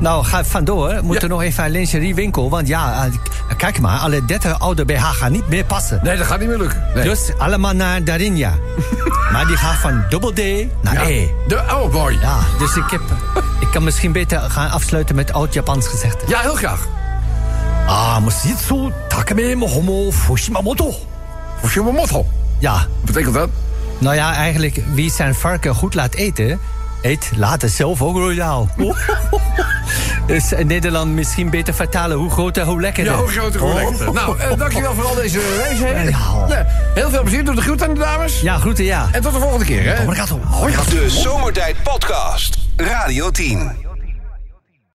[0.00, 0.98] Nou, ga vandoor.
[1.02, 1.34] Moeten Ja.
[1.34, 2.50] nog even naar lingeriewinkel.
[2.50, 3.04] Want ja,
[3.48, 6.00] eh, kijk maar, alle 30 oude BH gaan niet meer passen.
[6.02, 6.84] Nee, dat gaat niet meer lukken.
[6.94, 7.04] Nee.
[7.04, 8.52] Dus allemaal naar Darinja.
[9.32, 10.40] maar die gaat van dubbel D
[10.82, 11.06] naar.
[11.06, 11.28] E.
[11.48, 12.18] De, oh boy.
[12.20, 13.00] Ja, dus ik, heb,
[13.60, 16.18] ik kan misschien beter gaan afsluiten met oud-Japans gezegde.
[16.28, 16.86] Ja, heel graag.
[17.86, 20.94] Ah, Musitsu Takeme Mohomo Fushimamoto.
[21.92, 22.26] Motto.
[22.58, 23.48] Ja, Wat betekent dat?
[23.98, 26.60] nou ja, eigenlijk wie zijn varken goed laat eten...
[27.06, 28.68] eet later zelf ook royaal.
[30.26, 33.04] dus in Nederland misschien beter vertalen hoe groot en hoe lekker.
[33.04, 34.12] Ja, hoe groot en hoe lekker.
[34.12, 36.08] Nou, eh, dankjewel voor al deze wijsheden.
[36.08, 36.46] Ja.
[36.48, 37.44] Nee, heel veel plezier.
[37.44, 38.40] Doe de groet aan de dames.
[38.40, 39.08] Ja, groeten ja.
[39.12, 40.02] En tot de volgende keer, hè.
[40.02, 40.40] Obrigado.
[40.90, 42.58] De Zomertijd Podcast.
[42.76, 43.85] Radio 10.